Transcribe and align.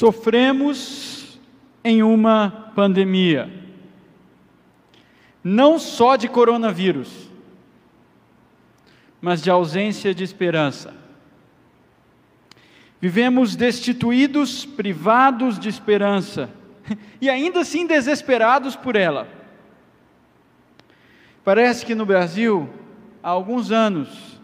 Sofremos 0.00 1.38
em 1.84 2.02
uma 2.02 2.72
pandemia, 2.74 3.52
não 5.44 5.78
só 5.78 6.16
de 6.16 6.26
coronavírus, 6.26 7.28
mas 9.20 9.42
de 9.42 9.50
ausência 9.50 10.14
de 10.14 10.24
esperança. 10.24 10.94
Vivemos 12.98 13.54
destituídos, 13.54 14.64
privados 14.64 15.58
de 15.58 15.68
esperança 15.68 16.48
e 17.20 17.28
ainda 17.28 17.60
assim 17.60 17.86
desesperados 17.86 18.74
por 18.74 18.96
ela. 18.96 19.28
Parece 21.44 21.84
que 21.84 21.94
no 21.94 22.06
Brasil, 22.06 22.70
há 23.22 23.28
alguns 23.28 23.70
anos, 23.70 24.40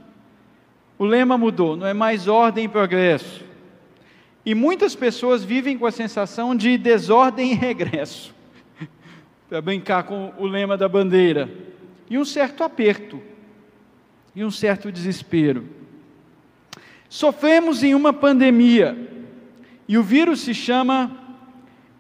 o 0.99 1.07
lema 1.07 1.39
mudou, 1.39 1.79
não 1.79 1.87
é 1.87 1.95
mais 1.95 2.29
ordem 2.29 2.67
e 2.67 2.69
progresso. 2.69 3.46
E 4.47 4.55
muitas 4.55 4.95
pessoas 4.95 5.43
vivem 5.43 5.77
com 5.77 5.87
a 5.87 5.91
sensação 5.91 6.55
de 6.55 6.79
desordem 6.79 7.51
e 7.51 7.55
regresso, 7.55 8.33
para 9.49 9.61
brincar 9.61 10.05
com 10.05 10.33
o 10.39 10.47
lema 10.47 10.77
da 10.77 10.89
bandeira, 10.89 11.51
e 12.09 12.17
um 12.17 12.25
certo 12.25 12.63
aperto, 12.63 13.21
e 14.37 14.45
um 14.45 14.51
certo 14.51 14.93
desespero. 14.93 15.69
Sofremos 17.09 17.83
em 17.83 17.93
uma 17.93 18.13
pandemia 18.13 18.97
e 19.89 19.99
o 19.99 20.03
vírus 20.05 20.43
se 20.43 20.55
chama 20.55 21.11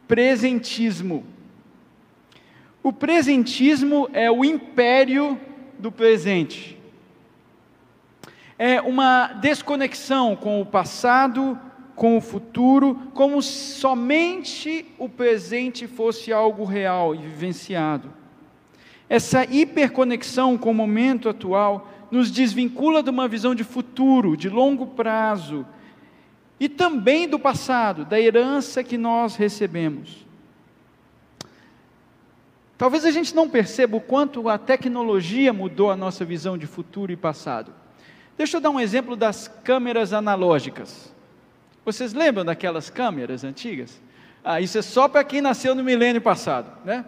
presentismo. 0.06 1.27
O 2.80 2.92
presentismo 2.92 4.08
é 4.12 4.30
o 4.30 4.44
império 4.44 5.41
do 5.80 5.91
presente. 5.91 6.78
É 8.56 8.80
uma 8.80 9.33
desconexão 9.34 10.36
com 10.36 10.61
o 10.61 10.67
passado, 10.67 11.58
com 11.97 12.16
o 12.16 12.20
futuro, 12.20 13.11
como 13.14 13.42
somente 13.42 14.84
o 14.98 15.08
presente 15.08 15.89
fosse 15.89 16.30
algo 16.30 16.64
real 16.64 17.14
e 17.14 17.19
vivenciado. 17.19 18.12
Essa 19.08 19.44
hiperconexão 19.44 20.58
com 20.58 20.70
o 20.70 20.74
momento 20.74 21.28
atual 21.28 21.91
nos 22.11 22.30
desvincula 22.30 23.02
de 23.02 23.11
uma 23.11 23.27
visão 23.27 23.55
de 23.55 23.64
futuro, 23.64 24.36
de 24.36 24.48
longo 24.48 24.89
prazo, 24.89 25.67
e 26.61 26.69
também 26.69 27.27
do 27.27 27.39
passado, 27.39 28.05
da 28.05 28.20
herança 28.20 28.84
que 28.84 28.98
nós 28.98 29.34
recebemos. 29.34 30.27
Talvez 32.78 33.06
a 33.06 33.11
gente 33.11 33.34
não 33.34 33.48
perceba 33.48 33.97
o 33.97 34.00
quanto 34.00 34.48
a 34.50 34.58
tecnologia 34.58 35.52
mudou 35.52 35.91
a 35.91 35.97
nossa 35.97 36.24
visão 36.27 36.58
de 36.58 36.67
futuro 36.67 37.11
e 37.11 37.17
passado. 37.17 37.72
Deixa 38.36 38.58
eu 38.58 38.61
dar 38.61 38.69
um 38.69 38.80
exemplo 38.80 39.17
das 39.17 39.48
câmeras 39.48 40.12
analógicas. 40.12 41.16
Vocês 41.87 42.12
lembram 42.12 42.45
daquelas 42.45 42.91
câmeras 42.91 43.45
antigas? 43.45 44.03
Ah, 44.42 44.61
isso 44.61 44.77
é 44.77 44.83
só 44.83 45.06
para 45.06 45.23
quem 45.23 45.41
nasceu 45.41 45.73
no 45.73 45.84
milênio 45.84 46.20
passado, 46.20 46.69
né? 46.84 47.05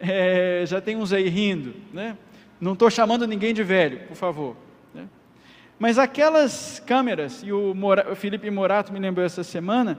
É, 0.00 0.64
já 0.66 0.80
tem 0.80 0.96
uns 0.96 1.12
aí 1.12 1.28
rindo, 1.28 1.74
né? 1.92 2.16
Não 2.58 2.72
estou 2.72 2.88
chamando 2.88 3.26
ninguém 3.26 3.52
de 3.52 3.62
velho, 3.62 4.00
por 4.08 4.16
favor. 4.16 4.56
Né? 4.94 5.06
Mas 5.78 5.98
aquelas 5.98 6.82
câmeras, 6.86 7.42
e 7.42 7.52
o, 7.52 7.74
o 8.10 8.16
Felipe 8.16 8.50
Morato 8.50 8.90
me 8.90 8.98
lembrou 8.98 9.24
essa 9.24 9.44
semana, 9.44 9.98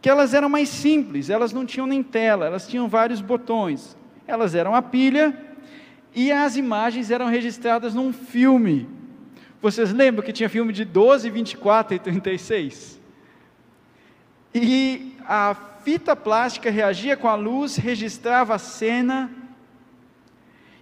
que 0.00 0.08
elas 0.08 0.32
eram 0.32 0.48
mais 0.48 0.68
simples, 0.68 1.28
elas 1.28 1.52
não 1.52 1.66
tinham 1.66 1.88
nem 1.88 2.04
tela, 2.04 2.46
elas 2.46 2.68
tinham 2.68 2.88
vários 2.88 3.20
botões. 3.20 3.96
Elas 4.28 4.54
eram 4.54 4.76
a 4.76 4.82
pilha 4.82 5.36
e 6.14 6.30
as 6.30 6.56
imagens 6.56 7.10
eram 7.10 7.26
registradas 7.26 7.94
num 7.94 8.12
filme. 8.12 8.88
Vocês 9.60 9.92
lembram 9.92 10.24
que 10.24 10.32
tinha 10.32 10.48
filme 10.48 10.72
de 10.72 10.84
12, 10.84 11.28
24 11.30 11.96
e 11.96 11.98
36? 11.98 12.97
E 14.54 15.16
a 15.26 15.54
fita 15.84 16.16
plástica 16.16 16.70
reagia 16.70 17.16
com 17.16 17.28
a 17.28 17.34
luz, 17.34 17.76
registrava 17.76 18.54
a 18.54 18.58
cena 18.58 19.30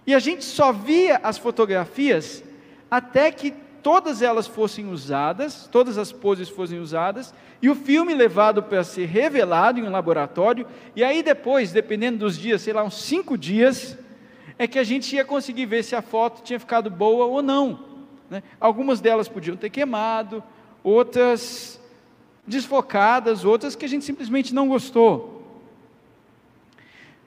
e 0.07 0.15
a 0.15 0.19
gente 0.19 0.45
só 0.45 0.71
via 0.71 1.19
as 1.21 1.37
fotografias 1.37 2.41
até 2.89 3.29
que 3.29 3.53
todas 3.83 4.21
elas 4.21 4.47
fossem 4.47 4.89
usadas, 4.89 5.67
todas 5.69 5.97
as 5.97 6.13
poses 6.13 6.47
fossem 6.47 6.79
usadas, 6.79 7.33
e 7.61 7.69
o 7.69 7.75
filme 7.75 8.13
levado 8.13 8.63
para 8.63 8.83
ser 8.85 9.05
revelado 9.05 9.79
em 9.79 9.83
um 9.83 9.91
laboratório, 9.91 10.65
e 10.95 11.03
aí 11.03 11.21
depois, 11.21 11.73
dependendo 11.73 12.19
dos 12.19 12.37
dias, 12.37 12.61
sei 12.61 12.71
lá, 12.71 12.83
uns 12.83 13.01
cinco 13.01 13.37
dias, 13.37 13.97
é 14.57 14.65
que 14.65 14.79
a 14.79 14.83
gente 14.83 15.13
ia 15.13 15.25
conseguir 15.25 15.65
ver 15.65 15.83
se 15.83 15.95
a 15.95 16.01
foto 16.01 16.41
tinha 16.41 16.59
ficado 16.59 16.89
boa 16.89 17.25
ou 17.25 17.41
não. 17.41 17.79
Né? 18.29 18.41
Algumas 18.59 19.01
delas 19.01 19.27
podiam 19.27 19.57
ter 19.57 19.69
queimado, 19.69 20.41
outras 20.83 21.81
desfocadas, 22.47 23.43
outras 23.43 23.75
que 23.75 23.85
a 23.85 23.89
gente 23.89 24.05
simplesmente 24.05 24.55
não 24.55 24.69
gostou. 24.69 25.37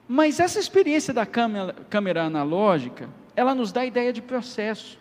Mas 0.07 0.39
essa 0.39 0.59
experiência 0.59 1.13
da 1.13 1.25
câmera, 1.25 1.75
câmera 1.89 2.23
analógica, 2.23 3.07
ela 3.35 3.55
nos 3.55 3.71
dá 3.71 3.81
a 3.81 3.85
ideia 3.85 4.11
de 4.11 4.21
processo. 4.21 4.99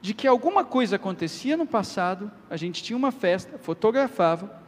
De 0.00 0.14
que 0.14 0.26
alguma 0.26 0.64
coisa 0.64 0.96
acontecia 0.96 1.56
no 1.56 1.66
passado, 1.66 2.30
a 2.48 2.56
gente 2.56 2.82
tinha 2.82 2.96
uma 2.96 3.12
festa, 3.12 3.58
fotografava, 3.58 4.60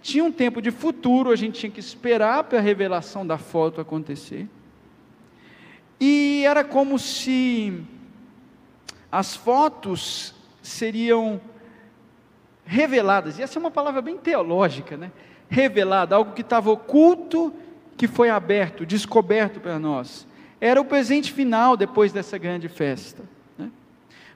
tinha 0.00 0.22
um 0.24 0.32
tempo 0.32 0.62
de 0.62 0.70
futuro, 0.70 1.30
a 1.30 1.36
gente 1.36 1.58
tinha 1.58 1.70
que 1.70 1.80
esperar 1.80 2.44
para 2.44 2.58
a 2.58 2.62
revelação 2.62 3.26
da 3.26 3.36
foto 3.36 3.80
acontecer. 3.80 4.48
E 6.00 6.44
era 6.46 6.62
como 6.62 6.98
se 6.98 7.82
as 9.10 9.34
fotos 9.34 10.34
seriam 10.62 11.40
reveladas, 12.68 13.38
e 13.38 13.42
essa 13.42 13.58
é 13.58 13.60
uma 13.60 13.70
palavra 13.70 14.02
bem 14.02 14.18
teológica, 14.18 14.94
né? 14.94 15.10
Revelada, 15.48 16.14
algo 16.14 16.34
que 16.34 16.42
estava 16.42 16.70
oculto 16.70 17.52
que 17.96 18.06
foi 18.06 18.28
aberto, 18.28 18.84
descoberto 18.84 19.58
para 19.58 19.78
nós. 19.78 20.26
Era 20.60 20.78
o 20.78 20.84
presente 20.84 21.32
final 21.32 21.78
depois 21.78 22.12
dessa 22.12 22.36
grande 22.36 22.68
festa. 22.68 23.22
Né? 23.56 23.70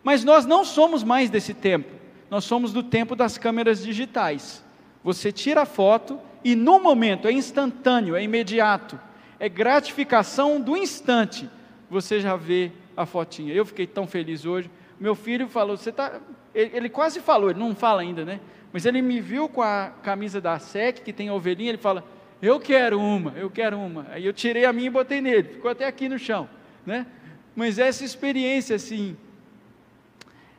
Mas 0.02 0.24
nós 0.24 0.46
não 0.46 0.64
somos 0.64 1.04
mais 1.04 1.28
desse 1.28 1.52
tempo, 1.52 1.92
nós 2.30 2.44
somos 2.44 2.72
do 2.72 2.82
tempo 2.82 3.14
das 3.14 3.36
câmeras 3.36 3.84
digitais. 3.84 4.64
Você 5.04 5.30
tira 5.30 5.62
a 5.62 5.66
foto 5.66 6.18
e 6.42 6.56
no 6.56 6.80
momento, 6.80 7.28
é 7.28 7.32
instantâneo, 7.32 8.16
é 8.16 8.22
imediato, 8.22 8.98
é 9.38 9.46
gratificação 9.46 10.58
do 10.58 10.74
instante, 10.74 11.50
você 11.90 12.18
já 12.18 12.34
vê 12.34 12.72
a 12.96 13.04
fotinha. 13.04 13.52
Eu 13.52 13.66
fiquei 13.66 13.86
tão 13.86 14.06
feliz 14.06 14.46
hoje. 14.46 14.70
Meu 14.98 15.14
filho 15.14 15.48
falou, 15.48 15.76
você 15.76 15.92
tá, 15.92 16.18
ele, 16.54 16.76
ele 16.76 16.88
quase 16.88 17.20
falou, 17.20 17.50
ele 17.50 17.58
não 17.58 17.74
fala 17.74 18.02
ainda, 18.02 18.24
né? 18.24 18.40
Mas 18.72 18.86
ele 18.86 19.02
me 19.02 19.20
viu 19.20 19.48
com 19.48 19.62
a 19.62 19.92
camisa 20.02 20.40
da 20.40 20.58
SEC, 20.58 21.02
que 21.02 21.12
tem 21.12 21.28
a 21.28 21.34
ovelhinha, 21.34 21.70
ele 21.70 21.78
fala, 21.78 22.04
eu 22.40 22.58
quero 22.58 22.98
uma, 22.98 23.32
eu 23.32 23.50
quero 23.50 23.78
uma. 23.78 24.06
Aí 24.10 24.24
eu 24.24 24.32
tirei 24.32 24.64
a 24.64 24.72
minha 24.72 24.86
e 24.86 24.90
botei 24.90 25.20
nele, 25.20 25.44
ficou 25.44 25.70
até 25.70 25.86
aqui 25.86 26.08
no 26.08 26.18
chão, 26.18 26.48
né? 26.84 27.06
Mas 27.54 27.78
essa 27.78 28.04
experiência 28.04 28.76
assim, 28.76 29.16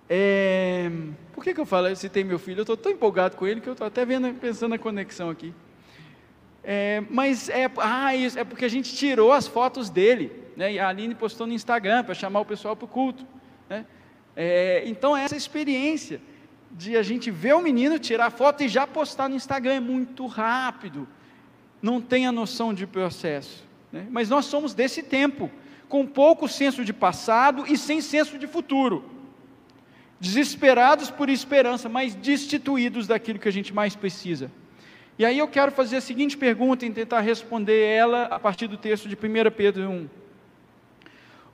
é... 0.08 0.92
por 1.34 1.44
que, 1.44 1.54
que 1.54 1.60
eu 1.60 1.66
falo, 1.66 1.88
eu 1.88 1.96
citei 1.96 2.24
meu 2.24 2.38
filho, 2.38 2.60
eu 2.60 2.64
estou 2.64 2.78
tão 2.78 2.92
empolgado 2.92 3.36
com 3.36 3.48
ele 3.48 3.60
que 3.60 3.68
eu 3.68 3.74
estou 3.74 3.88
até 3.88 4.06
vendo, 4.06 4.34
pensando 4.36 4.72
na 4.72 4.78
conexão 4.78 5.30
aqui. 5.30 5.54
É, 6.64 7.04
mas 7.10 7.50
é, 7.50 7.70
ah, 7.78 8.16
isso, 8.16 8.40
é 8.40 8.44
porque 8.44 8.64
a 8.64 8.70
gente 8.70 8.96
tirou 8.96 9.34
as 9.34 9.48
fotos 9.48 9.90
dele, 9.90 10.32
né? 10.56 10.72
E 10.72 10.80
a 10.80 10.88
Aline 10.88 11.14
postou 11.14 11.46
no 11.46 11.54
Instagram 11.54 12.04
para 12.04 12.14
chamar 12.14 12.40
o 12.40 12.46
pessoal 12.46 12.76
para 12.76 12.86
o 12.86 12.88
culto, 12.88 13.26
né? 13.70 13.86
É, 14.36 14.84
então 14.86 15.16
essa 15.16 15.36
experiência 15.36 16.22
de 16.72 16.98
a 16.98 17.04
gente 17.04 17.30
ver 17.30 17.54
o 17.54 17.62
menino 17.62 18.00
tirar 18.00 18.32
foto 18.32 18.64
e 18.64 18.68
já 18.68 18.88
postar 18.88 19.30
no 19.30 19.36
Instagram 19.36 19.74
é 19.74 19.80
muito 19.80 20.26
rápido 20.26 21.08
não 21.84 22.00
tem 22.00 22.26
a 22.26 22.32
noção 22.32 22.74
de 22.74 22.88
processo. 22.88 23.62
Né? 23.92 24.08
Mas 24.10 24.30
nós 24.30 24.46
somos 24.46 24.74
desse 24.74 25.04
tempo, 25.04 25.52
com 25.90 26.08
pouco 26.08 26.48
senso 26.48 26.86
de 26.86 26.94
passado 26.94 27.66
e 27.68 27.78
sem 27.78 28.00
senso 28.00 28.38
de 28.38 28.48
futuro. 28.48 29.04
Desesperados 30.18 31.12
por 31.12 31.28
esperança, 31.28 31.90
mas 31.90 32.16
destituídos 32.16 33.06
daquilo 33.06 33.38
que 33.38 33.50
a 33.50 33.52
gente 33.52 33.74
mais 33.74 33.98
precisa. 33.98 34.50
E 35.20 35.26
aí 35.26 35.38
eu 35.38 35.48
quero 35.48 35.74
fazer 35.74 35.98
a 35.98 36.02
seguinte 36.02 36.38
pergunta 36.38 36.86
e 36.86 36.90
tentar 36.90 37.20
responder 37.20 37.82
ela 37.82 38.24
a 38.24 38.40
partir 38.40 38.68
do 38.68 38.78
texto 38.78 39.10
de 39.10 39.16
1 39.16 39.52
Pedro 39.52 39.90
1. 39.90 40.10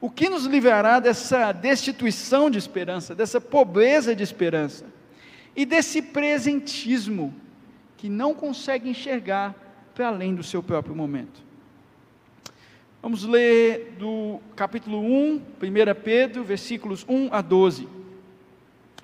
O 0.01 0.09
que 0.09 0.29
nos 0.29 0.45
livrará 0.45 0.99
dessa 0.99 1.51
destituição 1.51 2.49
de 2.49 2.57
esperança, 2.57 3.13
dessa 3.13 3.41
pobreza 3.41 4.15
de 4.15 4.23
esperança 4.23 4.85
e 5.55 5.65
desse 5.65 6.01
presentismo 6.01 7.33
que 7.97 8.07
não 8.07 8.33
consegue 8.33 8.89
enxergar 8.89 9.53
para 9.93 10.07
além 10.07 10.33
do 10.33 10.43
seu 10.43 10.63
próprio 10.63 10.95
momento. 10.95 11.43
Vamos 13.01 13.23
ler 13.23 13.95
do 13.97 14.39
capítulo 14.55 14.99
1, 15.01 15.35
1 15.35 15.41
Pedro, 16.03 16.43
versículos 16.43 17.05
1 17.07 17.29
a 17.31 17.41
12. 17.41 17.87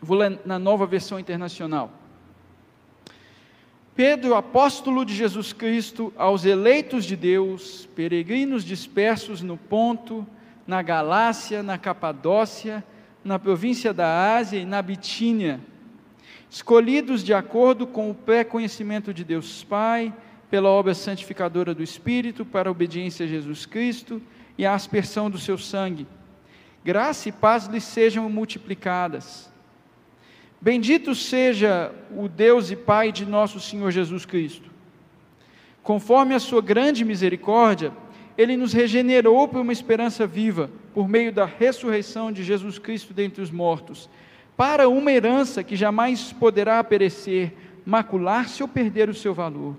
Vou 0.01 0.17
ler 0.17 0.39
na 0.45 0.59
nova 0.59 0.85
versão 0.85 1.19
internacional. 1.19 1.91
Pedro, 3.95 4.35
apóstolo 4.35 5.05
de 5.05 5.15
Jesus 5.15 5.53
Cristo, 5.53 6.13
aos 6.17 6.43
eleitos 6.43 7.05
de 7.05 7.15
Deus, 7.15 7.87
peregrinos 7.95 8.65
dispersos 8.65 9.41
no 9.41 9.55
Ponto, 9.55 10.27
na 10.65 10.81
Galácia, 10.81 11.61
na 11.61 11.77
Capadócia, 11.77 12.83
na 13.23 13.39
província 13.39 13.93
da 13.93 14.35
Ásia 14.35 14.59
e 14.59 14.65
na 14.65 14.81
Bitínia, 14.81 15.59
escolhidos 16.49 17.23
de 17.23 17.33
acordo 17.33 17.87
com 17.87 18.09
o 18.09 18.15
pré-conhecimento 18.15 19.13
de 19.13 19.23
Deus 19.23 19.63
Pai, 19.63 20.13
pela 20.49 20.69
obra 20.69 20.93
santificadora 20.93 21.73
do 21.73 21.83
Espírito, 21.83 22.45
para 22.45 22.69
a 22.69 22.71
obediência 22.71 23.25
a 23.25 23.29
Jesus 23.29 23.65
Cristo 23.65 24.21
e 24.57 24.65
a 24.65 24.73
aspersão 24.73 25.29
do 25.29 25.37
seu 25.37 25.57
sangue. 25.57 26.07
Graça 26.83 27.29
e 27.29 27.31
paz 27.31 27.65
lhes 27.65 27.83
sejam 27.83 28.29
multiplicadas. 28.29 29.51
Bendito 30.61 31.13
seja 31.13 31.91
o 32.15 32.27
Deus 32.27 32.71
e 32.71 32.75
Pai 32.75 33.11
de 33.11 33.25
nosso 33.25 33.59
Senhor 33.59 33.91
Jesus 33.91 34.25
Cristo. 34.25 34.69
Conforme 35.83 36.33
a 36.33 36.39
sua 36.39 36.61
grande 36.61 37.03
misericórdia, 37.03 37.91
ele 38.37 38.57
nos 38.57 38.73
regenerou 38.73 39.47
para 39.47 39.61
uma 39.61 39.73
esperança 39.73 40.27
viva, 40.27 40.69
por 40.93 41.07
meio 41.07 41.31
da 41.31 41.45
ressurreição 41.45 42.31
de 42.31 42.43
Jesus 42.43 42.77
Cristo 42.77 43.13
dentre 43.13 43.41
os 43.41 43.51
mortos, 43.51 44.09
para 44.57 44.87
uma 44.87 45.11
herança 45.11 45.63
que 45.63 45.75
jamais 45.75 46.31
poderá 46.33 46.83
perecer, 46.83 47.53
macular-se 47.85 48.61
ou 48.61 48.69
perder 48.69 49.09
o 49.09 49.13
seu 49.13 49.33
valor. 49.33 49.77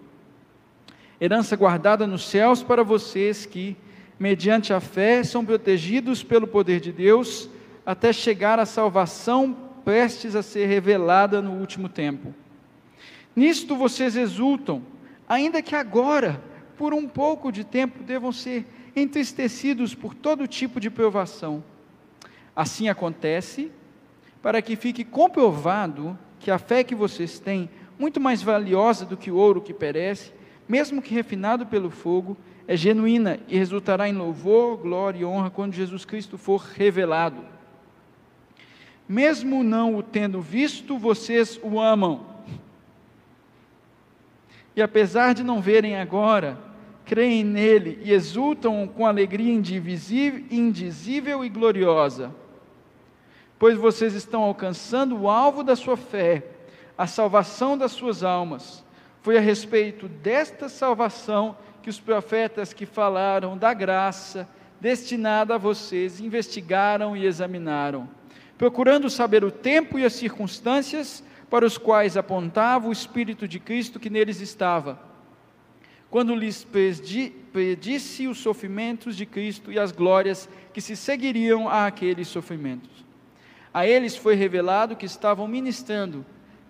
Herança 1.21 1.57
guardada 1.57 2.07
nos 2.07 2.25
céus 2.27 2.63
para 2.63 2.83
vocês 2.83 3.47
que, 3.47 3.77
mediante 4.19 4.73
a 4.73 4.81
fé, 4.81 5.23
são 5.23 5.45
protegidos 5.45 6.23
pelo 6.23 6.47
poder 6.47 6.81
de 6.81 6.93
Deus, 6.93 7.49
até 7.85 8.13
chegar 8.13 8.59
à 8.59 8.67
salvação 8.67 9.57
prestes 9.85 10.35
a 10.35 10.43
ser 10.43 10.67
revelada 10.67 11.41
no 11.41 11.53
último 11.53 11.89
tempo. 11.89 12.35
Nisto 13.35 13.77
vocês 13.77 14.17
exultam, 14.17 14.83
ainda 15.29 15.63
que 15.63 15.75
agora, 15.75 16.43
por 16.77 16.95
um 16.95 17.09
pouco 17.09 17.51
de 17.51 17.65
tempo, 17.65 18.03
devam 18.03 18.33
ser 18.33 18.67
entristecidos 18.95 19.95
por 19.95 20.15
todo 20.15 20.47
tipo 20.47 20.81
de 20.81 20.91
provação. 20.91 21.63
Assim 22.55 22.89
acontece 22.89 23.71
para 24.41 24.63
que 24.63 24.77
fique 24.77 25.05
comprovado 25.05 26.19
que 26.39 26.51
a 26.51 26.59
fé 26.59 26.85
que 26.85 26.95
vocês 26.95 27.39
têm, 27.39 27.69
muito 27.99 28.21
mais 28.21 28.43
valiosa 28.43 29.05
do 29.05 29.17
que 29.17 29.31
o 29.31 29.37
ouro 29.37 29.61
que 29.61 29.75
perece, 29.75 30.33
mesmo 30.69 31.03
que 31.03 31.15
refinado 31.15 31.67
pelo 31.67 31.91
fogo, 31.91 32.37
é 32.69 32.77
genuína 32.77 33.39
e 33.49 33.57
resultará 33.57 34.09
em 34.09 34.13
louvor, 34.13 34.77
glória 34.77 35.21
e 35.21 35.25
honra 35.25 35.51
quando 35.51 35.75
Jesus 35.75 36.05
Cristo 36.05 36.37
for 36.37 36.61
revelado. 36.61 37.45
Mesmo 39.09 39.63
não 39.63 39.97
o 39.97 40.03
tendo 40.03 40.41
visto, 40.41 40.99
vocês 40.99 41.61
o 41.63 41.81
amam. 41.81 42.27
E 44.75 44.83
apesar 44.83 45.33
de 45.33 45.45
não 45.45 45.61
verem 45.61 45.97
agora, 45.97 46.59
creem 47.07 47.45
nele 47.45 48.01
e 48.03 48.13
exultam 48.13 48.87
com 48.89 49.07
alegria 49.07 49.55
indizível 49.55 51.45
e 51.45 51.49
gloriosa, 51.49 52.35
pois 53.59 53.79
vocês 53.79 54.13
estão 54.15 54.43
alcançando 54.43 55.17
o 55.17 55.31
alvo 55.31 55.63
da 55.63 55.77
sua 55.77 55.97
fé, 55.97 56.43
a 56.99 57.07
salvação 57.07 57.79
das 57.79 57.93
suas 57.93 58.25
almas. 58.25 58.85
Foi 59.23 59.39
a 59.39 59.41
respeito 59.41 60.09
desta 60.09 60.69
salvação 60.69 61.57
que 61.81 61.89
os 61.89 62.01
profetas 62.01 62.73
que 62.73 62.85
falaram 62.85 63.57
da 63.57 63.73
graça 63.73 64.49
destinada 64.81 65.55
a 65.55 65.59
vocês 65.59 66.21
investigaram 66.21 67.17
e 67.17 67.25
examinaram, 67.25 68.09
procurando 68.59 69.09
saber 69.09 69.45
o 69.45 69.51
tempo 69.53 69.97
e 69.97 70.05
as 70.05 70.13
circunstâncias 70.13 71.23
para 71.49 71.65
os 71.65 71.79
quais 71.79 72.17
apontava 72.17 72.89
o 72.89 72.93
Espírito 72.93 73.47
de 73.47 73.61
Cristo 73.61 74.01
que 74.01 74.11
neles 74.11 74.41
estava 74.41 75.07
quando 76.17 76.35
lhes 76.35 76.67
pedisse 77.53 78.27
os 78.27 78.39
sofrimentos 78.39 79.15
de 79.19 79.27
Cristo 79.27 79.71
e 79.71 79.79
as 79.79 79.93
glórias 79.93 80.49
que 80.73 80.81
se 80.81 80.97
seguiriam 80.97 81.69
a 81.69 81.85
aqueles 81.85 82.27
sofrimentos. 82.27 83.05
A 83.71 83.87
eles 83.87 84.17
foi 84.17 84.35
revelado 84.35 84.97
que 84.97 85.05
estavam 85.05 85.47
ministrando, 85.47 86.25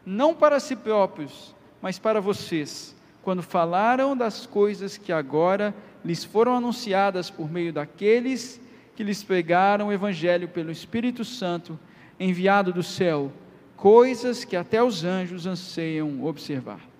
não 0.04 0.34
para 0.34 0.58
si 0.58 0.74
próprios, 0.74 1.54
mas 1.80 1.96
para 1.96 2.20
vocês, 2.20 2.96
quando 3.22 3.40
falaram 3.40 4.16
das 4.16 4.46
coisas 4.46 4.98
que 4.98 5.12
agora 5.12 5.72
lhes 6.04 6.24
foram 6.24 6.56
anunciadas 6.56 7.30
por 7.30 7.48
meio 7.48 7.72
daqueles 7.72 8.60
que 8.96 9.04
lhes 9.04 9.22
pregaram 9.22 9.86
o 9.86 9.92
Evangelho 9.92 10.48
pelo 10.48 10.72
Espírito 10.72 11.24
Santo, 11.24 11.78
enviado 12.18 12.72
do 12.72 12.82
céu, 12.82 13.30
coisas 13.76 14.44
que 14.44 14.56
até 14.56 14.82
os 14.82 15.04
anjos 15.04 15.46
anseiam 15.46 16.24
observar. 16.24 16.95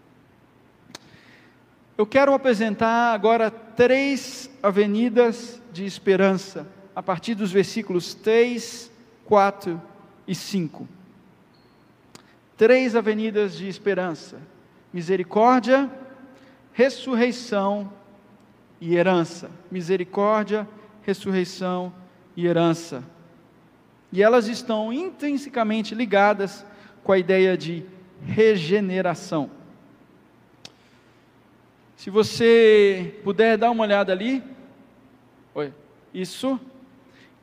Eu 1.98 2.04
quero 2.04 2.34
apresentar 2.34 3.14
agora 3.14 3.50
três 3.50 4.50
avenidas 4.62 5.62
de 5.72 5.87
esperança, 5.87 6.66
a 6.94 7.02
partir 7.02 7.34
dos 7.34 7.50
versículos 7.50 8.12
3, 8.12 8.93
4 9.25 9.81
e 10.28 10.34
5. 10.34 10.87
Três 12.54 12.94
avenidas 12.94 13.56
de 13.56 13.66
esperança: 13.66 14.38
misericórdia, 14.93 15.90
ressurreição 16.70 17.90
e 18.78 18.94
herança. 18.94 19.50
Misericórdia, 19.70 20.69
ressurreição 21.00 21.90
e 22.37 22.46
herança. 22.46 23.02
E 24.12 24.22
elas 24.22 24.49
estão 24.49 24.92
intrinsecamente 24.92 25.94
ligadas 25.94 26.62
com 27.02 27.12
a 27.12 27.19
ideia 27.19 27.56
de 27.56 27.87
regeneração. 28.22 29.56
Se 31.96 32.10
você 32.10 33.19
puder 33.25 33.56
dar 33.58 33.70
uma 33.70 33.82
olhada 33.82 34.12
ali, 34.12 34.43
Oi, 35.56 35.72
isso, 36.12 36.60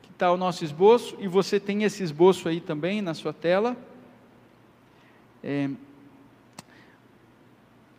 que 0.00 0.08
está 0.08 0.30
o 0.30 0.36
nosso 0.36 0.62
esboço, 0.62 1.16
e 1.18 1.26
você 1.26 1.58
tem 1.58 1.82
esse 1.82 2.00
esboço 2.00 2.48
aí 2.48 2.60
também 2.60 3.02
na 3.02 3.12
sua 3.12 3.32
tela. 3.32 3.76
É, 5.42 5.68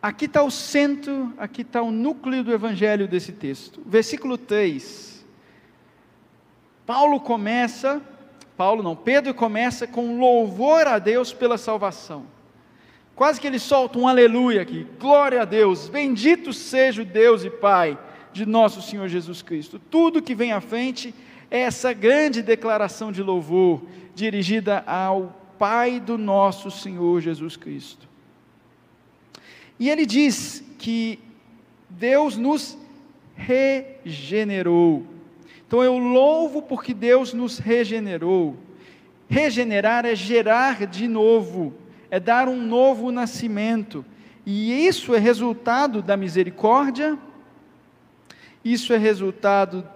aqui 0.00 0.24
está 0.24 0.42
o 0.42 0.50
centro, 0.50 1.34
aqui 1.36 1.60
está 1.60 1.82
o 1.82 1.90
núcleo 1.90 2.42
do 2.42 2.50
evangelho 2.50 3.06
desse 3.06 3.30
texto. 3.30 3.82
Versículo 3.84 4.38
3. 4.38 5.22
Paulo 6.86 7.20
começa, 7.20 8.00
Paulo 8.56 8.82
não, 8.82 8.96
Pedro 8.96 9.34
começa 9.34 9.86
com 9.86 10.18
louvor 10.18 10.86
a 10.86 10.98
Deus 10.98 11.30
pela 11.30 11.58
salvação. 11.58 12.24
Quase 13.16 13.40
que 13.40 13.46
ele 13.46 13.58
solta 13.58 13.98
um 13.98 14.06
aleluia 14.06 14.60
aqui. 14.60 14.86
Glória 15.00 15.40
a 15.40 15.44
Deus. 15.46 15.88
Bendito 15.88 16.52
seja 16.52 17.00
o 17.00 17.04
Deus 17.04 17.44
e 17.44 17.50
Pai 17.50 17.98
de 18.30 18.44
nosso 18.44 18.82
Senhor 18.82 19.08
Jesus 19.08 19.40
Cristo. 19.40 19.78
Tudo 19.78 20.20
que 20.20 20.34
vem 20.34 20.52
à 20.52 20.60
frente 20.60 21.14
é 21.50 21.60
essa 21.60 21.94
grande 21.94 22.42
declaração 22.42 23.10
de 23.10 23.22
louvor 23.22 23.80
dirigida 24.14 24.84
ao 24.86 25.34
Pai 25.58 25.98
do 25.98 26.18
nosso 26.18 26.70
Senhor 26.70 27.22
Jesus 27.22 27.56
Cristo. 27.56 28.06
E 29.80 29.88
ele 29.88 30.04
diz 30.04 30.62
que 30.76 31.18
Deus 31.88 32.36
nos 32.36 32.76
regenerou. 33.34 35.06
Então 35.66 35.82
eu 35.82 35.96
louvo 35.96 36.60
porque 36.60 36.92
Deus 36.92 37.32
nos 37.32 37.58
regenerou. 37.58 38.58
Regenerar 39.26 40.04
é 40.04 40.14
gerar 40.14 40.86
de 40.86 41.08
novo 41.08 41.85
é 42.10 42.20
dar 42.20 42.48
um 42.48 42.60
novo 42.60 43.10
nascimento. 43.10 44.04
E 44.44 44.86
isso 44.86 45.14
é 45.14 45.18
resultado 45.18 46.00
da 46.02 46.16
misericórdia, 46.16 47.18
isso 48.64 48.92
é 48.92 48.96
resultado 48.96 49.86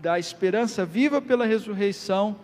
da 0.00 0.18
esperança 0.18 0.84
viva 0.84 1.20
pela 1.20 1.46
ressurreição, 1.46 2.36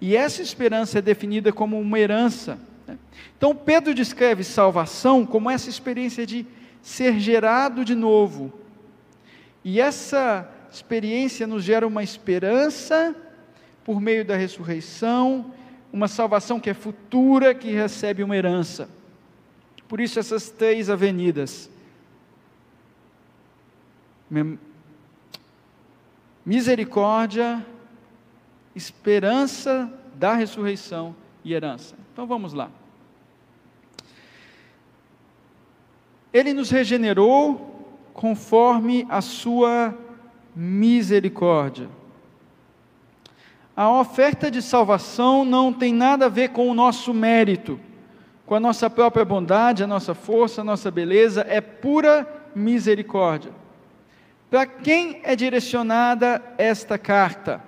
e 0.00 0.14
essa 0.14 0.42
esperança 0.42 0.98
é 0.98 1.02
definida 1.02 1.52
como 1.52 1.80
uma 1.80 1.98
herança. 1.98 2.58
Né? 2.86 2.96
Então, 3.36 3.54
Pedro 3.54 3.92
descreve 3.94 4.44
salvação 4.44 5.26
como 5.26 5.50
essa 5.50 5.68
experiência 5.68 6.24
de 6.24 6.46
ser 6.80 7.18
gerado 7.18 7.84
de 7.84 7.94
novo. 7.94 8.52
E 9.64 9.80
essa 9.80 10.48
experiência 10.70 11.46
nos 11.46 11.64
gera 11.64 11.86
uma 11.86 12.02
esperança 12.02 13.14
por 13.84 14.00
meio 14.00 14.24
da 14.24 14.36
ressurreição 14.36 15.52
uma 15.92 16.08
salvação 16.08 16.60
que 16.60 16.70
é 16.70 16.74
futura, 16.74 17.54
que 17.54 17.70
recebe 17.70 18.22
uma 18.22 18.36
herança. 18.36 18.88
Por 19.88 20.00
isso, 20.00 20.18
essas 20.18 20.50
três 20.50 20.90
avenidas: 20.90 21.70
misericórdia, 26.44 27.64
esperança 28.74 29.90
da 30.14 30.34
ressurreição 30.34 31.14
e 31.44 31.54
herança. 31.54 31.96
Então 32.12 32.26
vamos 32.26 32.52
lá. 32.52 32.70
Ele 36.32 36.52
nos 36.52 36.70
regenerou 36.70 37.96
conforme 38.12 39.06
a 39.08 39.20
sua 39.20 39.96
misericórdia. 40.54 41.88
A 43.78 43.88
oferta 43.92 44.50
de 44.50 44.60
salvação 44.60 45.44
não 45.44 45.72
tem 45.72 45.94
nada 45.94 46.26
a 46.26 46.28
ver 46.28 46.48
com 46.48 46.68
o 46.68 46.74
nosso 46.74 47.14
mérito, 47.14 47.78
com 48.44 48.56
a 48.56 48.58
nossa 48.58 48.90
própria 48.90 49.24
bondade, 49.24 49.84
a 49.84 49.86
nossa 49.86 50.16
força, 50.16 50.62
a 50.62 50.64
nossa 50.64 50.90
beleza, 50.90 51.46
é 51.48 51.60
pura 51.60 52.26
misericórdia. 52.56 53.52
Para 54.50 54.66
quem 54.66 55.20
é 55.22 55.36
direcionada 55.36 56.42
esta 56.58 56.98
carta? 56.98 57.62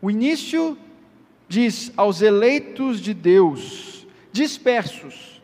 O 0.00 0.10
início 0.10 0.78
diz 1.46 1.92
aos 1.94 2.22
eleitos 2.22 2.98
de 2.98 3.12
Deus, 3.12 4.06
dispersos, 4.32 5.42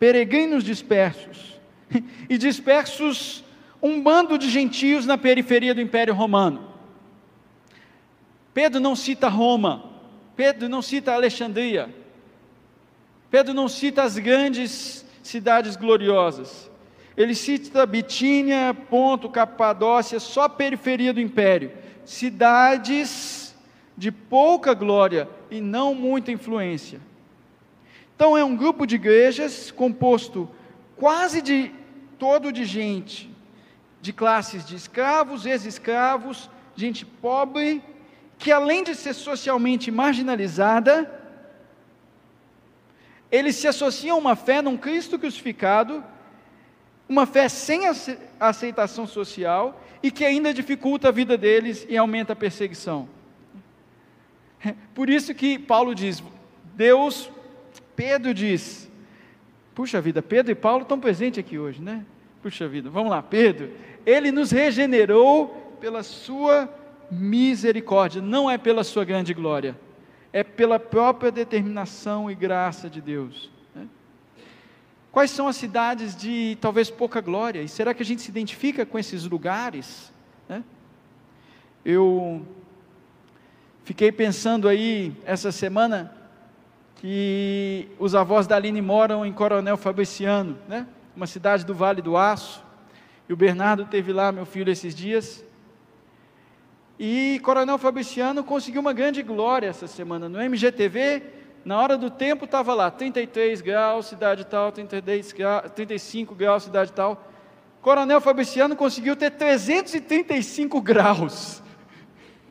peregrinos 0.00 0.64
dispersos, 0.64 1.60
e 2.28 2.36
dispersos 2.36 3.44
um 3.80 4.02
bando 4.02 4.36
de 4.36 4.50
gentios 4.50 5.06
na 5.06 5.16
periferia 5.16 5.72
do 5.72 5.80
Império 5.80 6.12
Romano. 6.12 6.71
Pedro 8.54 8.80
não 8.80 8.94
cita 8.94 9.28
Roma, 9.28 9.84
Pedro 10.36 10.68
não 10.68 10.82
cita 10.82 11.12
Alexandria, 11.12 11.94
Pedro 13.30 13.54
não 13.54 13.68
cita 13.68 14.02
as 14.02 14.18
grandes 14.18 15.04
cidades 15.22 15.76
gloriosas. 15.76 16.70
Ele 17.16 17.34
cita 17.34 17.86
Bitínia, 17.86 18.74
Ponto, 18.74 19.28
Capadócia, 19.28 20.18
só 20.18 20.48
periferia 20.48 21.12
do 21.12 21.20
império. 21.20 21.72
Cidades 22.04 23.54
de 23.96 24.10
pouca 24.10 24.74
glória 24.74 25.28
e 25.50 25.60
não 25.60 25.94
muita 25.94 26.32
influência. 26.32 27.00
Então 28.14 28.36
é 28.36 28.44
um 28.44 28.56
grupo 28.56 28.86
de 28.86 28.96
igrejas 28.96 29.70
composto 29.70 30.48
quase 30.96 31.42
de 31.42 31.72
todo 32.18 32.52
de 32.52 32.64
gente, 32.64 33.30
de 34.00 34.12
classes 34.12 34.64
de 34.64 34.76
escravos, 34.76 35.44
ex-escravos, 35.44 36.48
gente 36.76 37.04
pobre, 37.04 37.82
que 38.42 38.50
além 38.50 38.82
de 38.82 38.94
ser 38.94 39.14
socialmente 39.14 39.90
marginalizada, 39.90 40.94
eles 43.30 43.54
se 43.56 43.68
associam 43.68 44.16
a 44.16 44.20
uma 44.20 44.36
fé 44.36 44.60
num 44.60 44.76
Cristo 44.76 45.18
crucificado 45.18 46.04
uma 47.08 47.26
fé 47.26 47.48
sem 47.48 47.82
aceitação 48.40 49.06
social 49.06 49.78
e 50.02 50.10
que 50.10 50.24
ainda 50.24 50.54
dificulta 50.54 51.08
a 51.08 51.12
vida 51.12 51.36
deles 51.36 51.86
e 51.88 51.96
aumenta 51.96 52.32
a 52.32 52.36
perseguição. 52.36 53.06
Por 54.94 55.10
isso 55.10 55.34
que 55.34 55.58
Paulo 55.58 55.94
diz, 55.94 56.22
Deus, 56.74 57.30
Pedro 57.94 58.32
diz, 58.32 58.90
puxa 59.74 60.00
vida, 60.00 60.22
Pedro 60.22 60.52
e 60.52 60.54
Paulo 60.54 60.82
estão 60.82 60.98
presentes 60.98 61.38
aqui 61.38 61.58
hoje, 61.58 61.82
né? 61.82 62.04
Puxa 62.42 62.66
vida, 62.66 62.88
vamos 62.88 63.10
lá, 63.10 63.22
Pedro, 63.22 63.70
ele 64.06 64.32
nos 64.32 64.50
regenerou 64.50 65.76
pela 65.80 66.02
sua 66.02 66.66
misericórdia, 67.12 68.22
não 68.22 68.50
é 68.50 68.56
pela 68.56 68.82
sua 68.82 69.04
grande 69.04 69.34
glória, 69.34 69.78
é 70.32 70.42
pela 70.42 70.78
própria 70.78 71.30
determinação 71.30 72.30
e 72.30 72.34
graça 72.34 72.88
de 72.88 73.00
Deus. 73.00 73.52
Quais 75.12 75.30
são 75.30 75.46
as 75.46 75.56
cidades 75.56 76.16
de 76.16 76.56
talvez 76.58 76.88
pouca 76.88 77.20
glória? 77.20 77.60
E 77.60 77.68
será 77.68 77.92
que 77.92 78.02
a 78.02 78.06
gente 78.06 78.22
se 78.22 78.30
identifica 78.30 78.86
com 78.86 78.98
esses 78.98 79.26
lugares? 79.26 80.10
Né? 80.48 80.64
Eu 81.84 82.46
fiquei 83.84 84.10
pensando 84.10 84.66
aí 84.66 85.14
essa 85.26 85.52
semana 85.52 86.16
que 86.96 87.90
os 87.98 88.14
avós 88.14 88.46
da 88.46 88.56
Aline 88.56 88.80
moram 88.80 89.26
em 89.26 89.32
Coronel 89.34 89.76
Fabriciano, 89.76 90.56
né? 90.66 90.86
uma 91.14 91.26
cidade 91.26 91.66
do 91.66 91.74
Vale 91.74 92.00
do 92.00 92.16
Aço. 92.16 92.64
E 93.28 93.34
o 93.34 93.36
Bernardo 93.36 93.84
teve 93.84 94.14
lá, 94.14 94.32
meu 94.32 94.46
filho, 94.46 94.72
esses 94.72 94.94
dias. 94.94 95.44
E 97.04 97.40
Coronel 97.40 97.78
Fabriciano 97.78 98.44
conseguiu 98.44 98.80
uma 98.80 98.92
grande 98.92 99.24
glória 99.24 99.66
essa 99.66 99.88
semana. 99.88 100.28
No 100.28 100.40
MGTV, 100.40 101.20
na 101.64 101.76
hora 101.76 101.98
do 101.98 102.08
tempo 102.08 102.44
estava 102.44 102.72
lá, 102.74 102.92
33 102.92 103.60
graus, 103.60 104.06
cidade 104.06 104.46
tal, 104.46 104.70
33 104.70 105.32
graus, 105.32 105.72
35 105.72 106.32
graus, 106.32 106.62
cidade 106.62 106.92
tal. 106.92 107.28
Coronel 107.80 108.20
Fabriciano 108.20 108.76
conseguiu 108.76 109.16
ter 109.16 109.32
335 109.32 110.80
graus. 110.80 111.60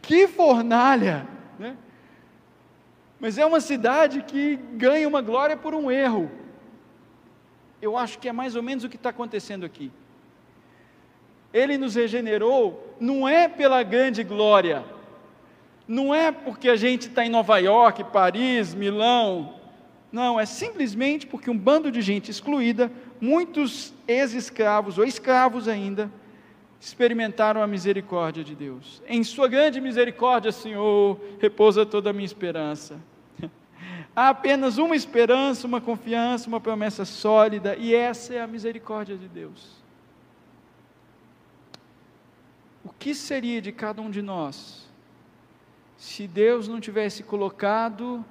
Que 0.02 0.28
fornalha! 0.28 1.26
Né? 1.58 1.78
Mas 3.22 3.38
é 3.38 3.46
uma 3.46 3.62
cidade 3.62 4.22
que 4.22 4.58
ganha 4.74 5.08
uma 5.08 5.22
glória 5.22 5.56
por 5.56 5.74
um 5.74 5.90
erro. 5.90 6.30
Eu 7.82 7.96
acho 7.96 8.20
que 8.20 8.28
é 8.28 8.34
mais 8.34 8.58
ou 8.58 8.62
menos 8.62 8.84
o 8.84 8.90
que 8.90 8.98
está 8.98 9.12
acontecendo 9.12 9.66
aqui. 9.66 9.94
Ele 11.54 11.78
nos 11.78 11.96
regenerou, 11.96 12.96
não 13.00 13.28
é 13.28 13.48
pela 13.48 13.84
grande 13.84 14.24
glória, 14.24 14.84
não 15.88 16.16
é 16.16 16.32
porque 16.32 16.70
a 16.70 16.76
gente 16.76 17.08
está 17.10 17.26
em 17.26 17.30
Nova 17.30 17.58
York, 17.58 18.06
Paris, 18.06 18.74
Milão. 18.74 19.56
Não, 20.10 20.40
é 20.40 20.46
simplesmente 20.46 21.28
porque 21.28 21.50
um 21.50 21.58
bando 21.58 21.92
de 21.92 22.02
gente 22.02 22.32
excluída, 22.32 22.90
muitos 23.20 23.94
ex-escravos 24.08 24.98
ou 24.98 25.04
escravos 25.04 25.68
ainda, 25.68 26.10
experimentaram 26.80 27.62
a 27.62 27.68
misericórdia 27.68 28.44
de 28.44 28.56
Deus. 28.56 29.04
Em 29.08 29.24
Sua 29.24 29.48
grande 29.48 29.82
misericórdia, 29.82 30.52
Senhor, 30.52 31.20
repousa 31.40 31.86
toda 31.86 32.10
a 32.10 32.14
minha 32.14 32.26
esperança. 32.26 32.98
Há 34.16 34.30
apenas 34.30 34.78
uma 34.78 34.96
esperança, 34.96 35.68
uma 35.68 35.82
confiança, 35.82 36.48
uma 36.48 36.60
promessa 36.60 37.06
sólida, 37.06 37.76
e 37.78 37.94
essa 37.94 38.34
é 38.34 38.42
a 38.42 38.48
misericórdia 38.48 39.18
de 39.18 39.28
Deus. 39.28 39.81
O 42.84 42.90
que 42.90 43.14
seria 43.14 43.62
de 43.62 43.72
cada 43.72 44.02
um 44.02 44.10
de 44.10 44.22
nós 44.22 44.90
se 45.98 46.28
Deus 46.28 46.68
não 46.68 46.80
tivesse 46.80 47.22
colocado 47.22 48.26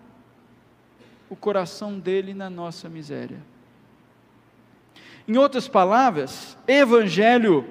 o 1.28 1.36
coração 1.36 2.00
dele 2.00 2.34
na 2.34 2.50
nossa 2.50 2.88
miséria. 2.88 3.38
Em 5.28 5.36
outras 5.36 5.68
palavras, 5.68 6.58
evangelho 6.66 7.64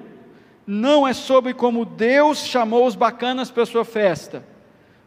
não 0.66 1.06
é 1.06 1.12
sobre 1.12 1.52
como 1.52 1.84
Deus 1.84 2.46
chamou 2.46 2.86
os 2.86 2.94
bacanas 2.94 3.50
para 3.50 3.66
sua 3.66 3.84
festa, 3.84 4.42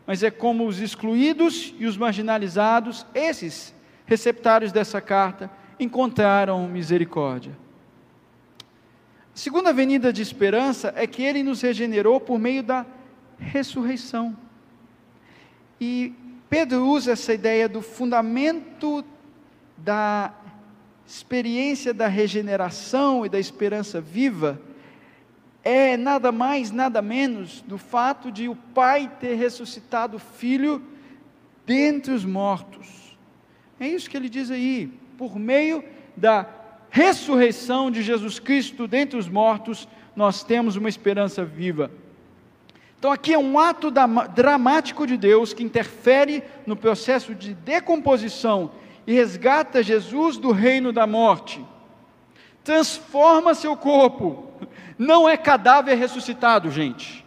mas 0.06 0.22
é 0.22 0.30
como 0.30 0.68
os 0.68 0.80
excluídos 0.80 1.74
e 1.80 1.88
os 1.88 1.98
marginalizados, 1.98 3.04
esses 3.16 3.74
receptários 4.06 4.72
dessa 4.72 5.02
carta, 5.02 5.50
encontraram 5.80 6.68
misericórdia. 6.68 7.63
Segunda 9.34 9.70
avenida 9.70 10.14
de 10.14 10.22
esperança 10.22 10.94
é 10.96 11.08
que 11.08 11.24
ele 11.24 11.44
nos 11.44 11.62
regenerou 11.62 12.20
por 12.20 12.38
meio 12.38 12.62
da 12.62 12.86
ressurreição. 13.40 14.38
E 15.82 16.14
Pedro 16.50 16.88
usa 16.88 17.14
essa 17.14 17.34
ideia 17.34 17.68
do 17.68 17.82
fundamento 17.82 19.04
da 19.78 20.34
experiência 21.06 21.94
da 21.94 22.08
regeneração 22.08 23.26
e 23.26 23.30
da 23.30 23.40
esperança 23.40 24.00
viva 24.00 24.62
é 25.64 25.96
nada 25.96 26.32
mais, 26.32 26.72
nada 26.72 27.02
menos 27.02 27.62
do 27.62 27.78
fato 27.78 28.30
de 28.30 28.50
o 28.50 28.56
Pai 28.56 29.10
ter 29.20 29.36
ressuscitado 29.36 30.18
o 30.18 30.20
Filho 30.20 30.84
dentre 31.66 32.12
os 32.12 32.26
mortos. 32.26 33.18
É 33.80 33.88
isso 33.88 34.10
que 34.10 34.18
ele 34.18 34.28
diz 34.28 34.52
aí, 34.52 34.92
por 35.18 35.40
meio 35.40 35.84
da 36.18 36.44
ressurreição 36.94 37.90
de 37.90 38.04
Jesus 38.04 38.38
Cristo 38.38 38.88
dentre 38.88 39.18
os 39.18 39.28
mortos, 39.28 39.88
nós 40.16 40.44
temos 40.44 40.76
uma 40.76 40.88
esperança 40.88 41.44
viva. 41.44 41.90
Então, 43.00 43.12
aqui 43.12 43.34
é 43.34 43.40
um 43.40 43.58
ato 43.58 43.92
dramático 44.36 45.08
de 45.08 45.18
Deus 45.18 45.56
que 45.56 45.64
interfere 45.64 46.44
no 46.68 46.76
processo 46.76 47.34
de 47.34 47.56
decomposição 47.56 48.74
e 49.08 49.14
resgata 49.14 49.82
Jesus 49.82 50.38
do 50.38 50.52
reino 50.52 50.94
da 50.94 51.08
morte. 51.08 51.66
Transforma 52.64 53.56
seu 53.56 53.76
corpo. 53.76 54.54
Não 54.96 55.28
é 55.28 55.36
cadáver 55.36 55.96
ressuscitado, 55.98 56.70
gente. 56.70 57.26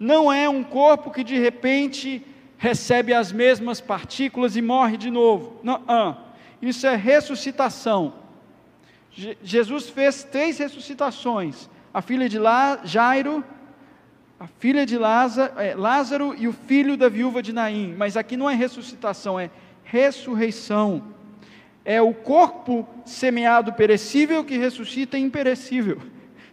Não 0.00 0.32
é 0.32 0.48
um 0.48 0.64
corpo 0.64 1.12
que 1.12 1.22
de 1.22 1.38
repente 1.38 2.26
recebe 2.58 3.14
as 3.14 3.30
mesmas 3.30 3.80
partículas 3.80 4.56
e 4.56 4.60
morre 4.60 4.96
de 4.96 5.12
novo. 5.12 5.60
Não, 5.62 6.18
isso 6.60 6.88
é 6.88 6.96
ressuscitação. 6.96 8.19
Je 9.10 9.36
Jesus 9.42 9.88
fez 9.88 10.24
três 10.24 10.58
ressuscitações: 10.58 11.68
a 11.92 12.00
filha 12.00 12.28
de 12.28 12.38
Lá, 12.38 12.80
Jairo 12.84 13.44
a 14.40 14.46
filha 14.46 14.86
de 14.86 14.96
Lázaro, 14.96 15.52
é, 15.60 15.74
Lázaro 15.74 16.34
e 16.34 16.48
o 16.48 16.52
filho 16.54 16.96
da 16.96 17.10
viúva 17.10 17.42
de 17.42 17.52
Naim. 17.52 17.94
Mas 17.94 18.16
aqui 18.16 18.38
não 18.38 18.48
é 18.48 18.54
ressuscitação, 18.54 19.38
é 19.38 19.50
ressurreição. 19.84 21.04
É 21.84 22.00
o 22.00 22.14
corpo 22.14 22.88
semeado 23.04 23.74
perecível 23.74 24.42
que 24.42 24.56
ressuscita 24.56 25.18
imperecível. 25.18 26.00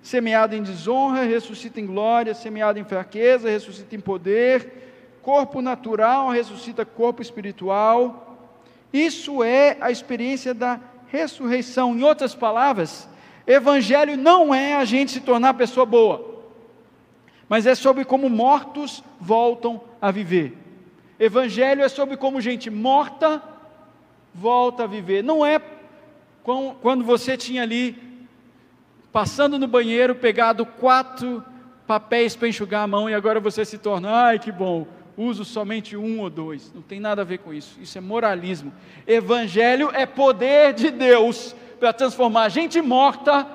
Semeado 0.02 0.54
em 0.54 0.62
desonra, 0.62 1.24
ressuscita 1.24 1.80
em 1.80 1.86
glória, 1.86 2.34
semeado 2.34 2.78
em 2.78 2.84
fraqueza, 2.84 3.50
ressuscita 3.50 3.96
em 3.96 4.02
poder. 4.02 5.20
Corpo 5.22 5.62
natural 5.62 6.28
ressuscita 6.28 6.86
corpo 6.86 7.22
espiritual. 7.22 8.52
Isso 8.92 9.42
é 9.42 9.78
a 9.80 9.90
experiência 9.90 10.54
da 10.54 10.74
ressurreição. 10.74 10.97
Em 11.96 12.04
outras 12.04 12.36
palavras, 12.36 13.08
evangelho 13.46 14.18
não 14.18 14.54
é 14.54 14.76
a 14.76 14.86
gente 14.86 15.12
se 15.12 15.22
tornar 15.22 15.54
pessoa 15.54 15.86
boa 15.86 16.38
mas 17.50 17.66
é 17.66 17.76
sobre 17.76 18.04
como 18.04 18.30
mortos 18.30 19.04
voltam 19.20 19.82
a 20.02 20.12
viver. 20.12 20.58
Evangelho 21.20 21.82
é 21.82 21.90
sobre 21.90 22.18
como 22.18 22.42
gente 22.42 22.70
morta 22.70 23.42
volta 24.34 24.84
a 24.84 24.88
viver. 24.88 25.24
Não 25.24 25.46
é 25.46 25.60
quando 26.82 27.04
você 27.04 27.36
tinha 27.36 27.64
ali, 27.64 28.28
passando 29.12 29.58
no 29.58 29.68
banheiro, 29.68 30.16
pegado 30.16 30.66
quatro 30.66 31.44
papéis 31.86 32.36
para 32.36 32.48
enxugar 32.48 32.84
a 32.84 32.88
mão 32.88 33.10
e 33.10 33.14
agora 33.14 33.40
você 33.40 33.66
se 33.66 33.78
torna, 33.78 34.10
ai 34.12 34.40
que 34.40 34.52
bom, 34.52 34.86
uso 35.18 35.44
somente 35.44 35.98
um 35.98 36.22
ou 36.22 36.30
dois. 36.30 36.72
Não 36.74 36.82
tem 36.82 37.00
nada 37.00 37.24
a 37.24 37.26
ver 37.26 37.40
com 37.40 37.54
isso. 37.54 37.78
Isso 37.82 37.98
é 37.98 38.02
moralismo. 38.02 38.72
Evangelho 39.08 39.90
é 39.94 40.06
poder 40.06 40.74
de 40.74 40.92
Deus 40.92 41.56
para 41.80 41.92
transformar 41.92 42.50
gente 42.50 42.80
morta 42.82 43.48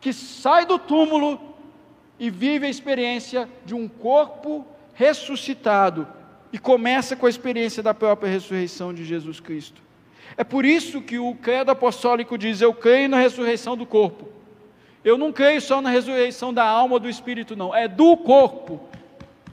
que 0.00 0.12
sai 0.12 0.64
do 0.64 0.78
túmulo 0.78 1.40
e 2.18 2.30
vive 2.30 2.66
a 2.66 2.70
experiência 2.70 3.48
de 3.64 3.74
um 3.74 3.88
corpo 3.88 4.66
ressuscitado 4.94 6.06
e 6.52 6.58
começa 6.58 7.16
com 7.16 7.26
a 7.26 7.30
experiência 7.30 7.82
da 7.82 7.94
própria 7.94 8.30
ressurreição 8.30 8.94
de 8.94 9.04
Jesus 9.04 9.40
Cristo. 9.40 9.80
É 10.36 10.44
por 10.44 10.64
isso 10.64 11.00
que 11.00 11.18
o 11.18 11.34
credo 11.34 11.70
apostólico 11.70 12.38
diz: 12.38 12.60
Eu 12.60 12.72
creio 12.72 13.08
na 13.08 13.18
ressurreição 13.18 13.76
do 13.76 13.86
corpo. 13.86 14.28
Eu 15.04 15.18
não 15.18 15.32
creio 15.32 15.60
só 15.60 15.80
na 15.80 15.90
ressurreição 15.90 16.54
da 16.54 16.64
alma 16.64 16.94
ou 16.94 17.00
do 17.00 17.08
espírito, 17.08 17.56
não, 17.56 17.74
é 17.74 17.88
do 17.88 18.16
corpo, 18.16 18.80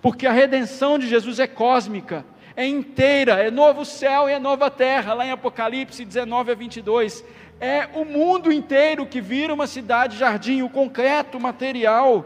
porque 0.01 0.25
a 0.25 0.31
redenção 0.31 0.97
de 0.97 1.07
Jesus 1.07 1.39
é 1.39 1.47
cósmica, 1.47 2.25
é 2.55 2.65
inteira, 2.65 3.33
é 3.33 3.49
novo 3.49 3.85
céu 3.85 4.29
e 4.29 4.33
é 4.33 4.39
nova 4.39 4.69
terra, 4.69 5.13
lá 5.13 5.25
em 5.25 5.31
Apocalipse 5.31 6.03
19 6.03 6.51
a 6.51 6.55
22. 6.55 7.23
É 7.59 7.87
o 7.93 8.05
mundo 8.05 8.51
inteiro 8.51 9.05
que 9.05 9.19
vira 9.19 9.53
uma 9.53 9.67
cidade-jardim, 9.67 10.61
o 10.61 10.69
concreto, 10.69 11.39
material. 11.39 12.25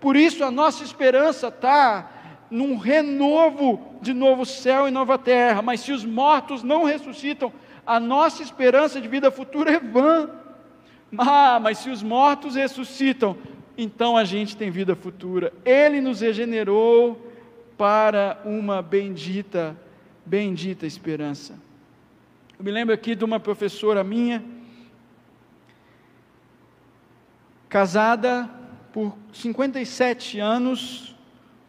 Por 0.00 0.16
isso 0.16 0.44
a 0.44 0.50
nossa 0.50 0.82
esperança 0.82 1.48
está 1.48 2.10
num 2.50 2.76
renovo 2.76 3.96
de 4.00 4.12
novo 4.12 4.44
céu 4.44 4.88
e 4.88 4.90
nova 4.90 5.18
terra. 5.18 5.62
Mas 5.62 5.80
se 5.80 5.92
os 5.92 6.04
mortos 6.04 6.62
não 6.62 6.84
ressuscitam, 6.84 7.52
a 7.86 8.00
nossa 8.00 8.42
esperança 8.42 9.00
de 9.00 9.08
vida 9.08 9.30
futura 9.30 9.72
é 9.72 9.80
vã. 9.80 10.30
Ah, 11.16 11.58
mas 11.60 11.78
se 11.78 11.90
os 11.90 12.02
mortos 12.02 12.54
ressuscitam, 12.54 13.36
então 13.76 14.16
a 14.16 14.24
gente 14.24 14.56
tem 14.56 14.70
vida 14.70 14.94
futura. 14.94 15.52
Ele 15.64 16.00
nos 16.00 16.20
regenerou 16.20 17.32
para 17.76 18.40
uma 18.44 18.82
bendita, 18.82 19.76
bendita 20.24 20.86
esperança. 20.86 21.58
Eu 22.58 22.64
me 22.64 22.70
lembro 22.70 22.94
aqui 22.94 23.14
de 23.14 23.24
uma 23.24 23.40
professora 23.40 24.04
minha, 24.04 24.44
casada 27.68 28.48
por 28.92 29.16
57 29.32 30.38
anos, 30.38 31.16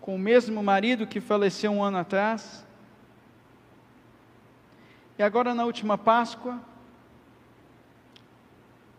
com 0.02 0.16
o 0.16 0.20
mesmo 0.20 0.62
marido 0.62 1.08
que 1.08 1.22
faleceu 1.22 1.72
um 1.72 1.82
ano 1.82 1.98
atrás. 1.98 2.66
E 5.18 5.24
agora, 5.24 5.56
na 5.56 5.64
última 5.64 5.98
Páscoa, 5.98 6.60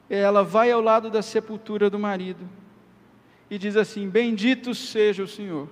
ela 0.09 0.43
vai 0.43 0.71
ao 0.71 0.81
lado 0.81 1.11
da 1.11 1.21
sepultura 1.21 1.91
do 1.91 1.99
marido 1.99 2.49
e 3.51 3.59
diz 3.59 3.77
assim: 3.77 4.09
Bendito 4.09 4.75
seja 4.75 5.23
o 5.23 5.29
Senhor. 5.29 5.69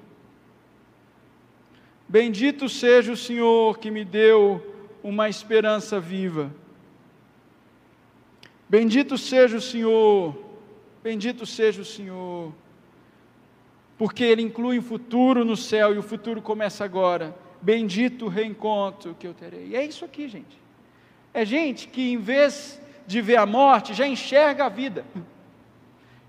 Bendito 2.08 2.68
seja 2.68 3.12
o 3.12 3.16
Senhor 3.16 3.78
que 3.78 3.90
me 3.90 4.04
deu 4.04 4.62
uma 5.02 5.28
esperança 5.28 5.98
viva. 5.98 6.52
Bendito 8.68 9.16
seja 9.18 9.56
o 9.56 9.60
Senhor, 9.60 10.36
bendito 11.02 11.44
seja 11.44 11.82
o 11.82 11.84
Senhor 11.84 12.52
porque 14.02 14.24
ele 14.24 14.42
inclui 14.42 14.78
o 14.78 14.82
futuro 14.82 15.44
no 15.44 15.56
céu 15.56 15.94
e 15.94 15.98
o 15.98 16.02
futuro 16.02 16.42
começa 16.42 16.84
agora. 16.84 17.32
Bendito 17.60 18.24
o 18.24 18.28
reencontro 18.28 19.14
que 19.16 19.24
eu 19.24 19.32
terei. 19.32 19.68
E 19.68 19.76
é 19.76 19.84
isso 19.84 20.04
aqui, 20.04 20.28
gente. 20.28 20.58
É 21.32 21.44
gente 21.44 21.86
que, 21.86 22.10
em 22.12 22.18
vez 22.18 22.82
de 23.06 23.20
ver 23.20 23.36
a 23.36 23.46
morte, 23.46 23.94
já 23.94 24.04
enxerga 24.04 24.64
a 24.64 24.68
vida. 24.68 25.04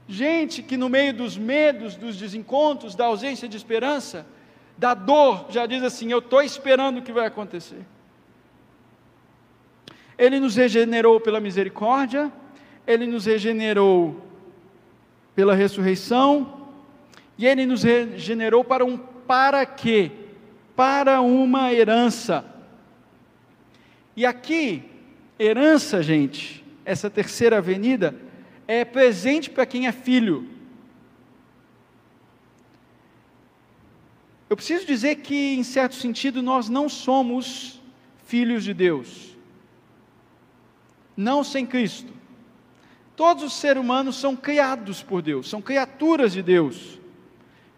Gente 0.08 0.62
que, 0.62 0.76
no 0.76 0.90
meio 0.90 1.14
dos 1.14 1.38
medos, 1.38 1.96
dos 1.96 2.18
desencontros, 2.18 2.96
da 2.96 3.06
ausência 3.06 3.48
de 3.48 3.56
esperança, 3.56 4.26
da 4.78 4.94
dor, 4.94 5.48
já 5.50 5.66
diz 5.66 5.84
assim: 5.84 6.12
Eu 6.12 6.20
estou 6.20 6.42
esperando 6.42 6.98
o 6.98 7.02
que 7.02 7.12
vai 7.12 7.26
acontecer. 7.26 7.86
Ele 10.18 10.40
nos 10.40 10.56
regenerou 10.56 11.20
pela 11.20 11.40
misericórdia, 11.40 12.32
ele 12.86 13.08
nos 13.08 13.26
regenerou 13.26 14.22
pela 15.36 15.56
ressurreição, 15.56 16.64
e 17.38 17.48
Ele 17.48 17.66
nos 17.66 17.84
regenerou 17.84 18.64
para 18.64 18.86
um 18.86 18.98
para 18.98 19.66
quê? 19.66 20.12
Para 20.76 21.22
uma 21.22 21.74
herança. 21.74 22.46
E 24.16 24.26
aqui, 24.26 24.84
herança, 25.40 26.04
gente, 26.04 26.64
essa 26.86 27.10
terceira 27.10 27.58
avenida, 27.58 28.16
é 28.68 28.86
presente 28.86 29.50
para 29.50 29.66
quem 29.66 29.88
é 29.88 29.92
filho. 29.92 30.50
Eu 34.50 34.56
preciso 34.56 34.86
dizer 34.86 35.16
que, 35.18 35.56
em 35.56 35.64
certo 35.64 35.96
sentido, 35.96 36.42
nós 36.42 36.70
não 36.70 36.88
somos 36.88 37.82
filhos 38.26 38.64
de 38.64 38.74
Deus. 38.74 39.36
Não 41.16 41.44
sem 41.44 41.66
Cristo. 41.66 42.14
Todos 43.16 43.44
os 43.44 43.54
seres 43.54 43.82
humanos 43.82 44.16
são 44.16 44.36
criados 44.36 45.04
por 45.04 45.22
Deus, 45.22 45.50
são 45.50 45.62
criaturas 45.62 46.34
de 46.34 46.42
Deus 46.42 47.00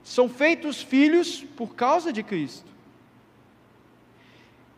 são 0.06 0.30
feitos 0.30 0.84
filhos 0.84 1.44
por 1.58 1.74
causa 1.74 2.14
de 2.14 2.22
Cristo. 2.22 2.72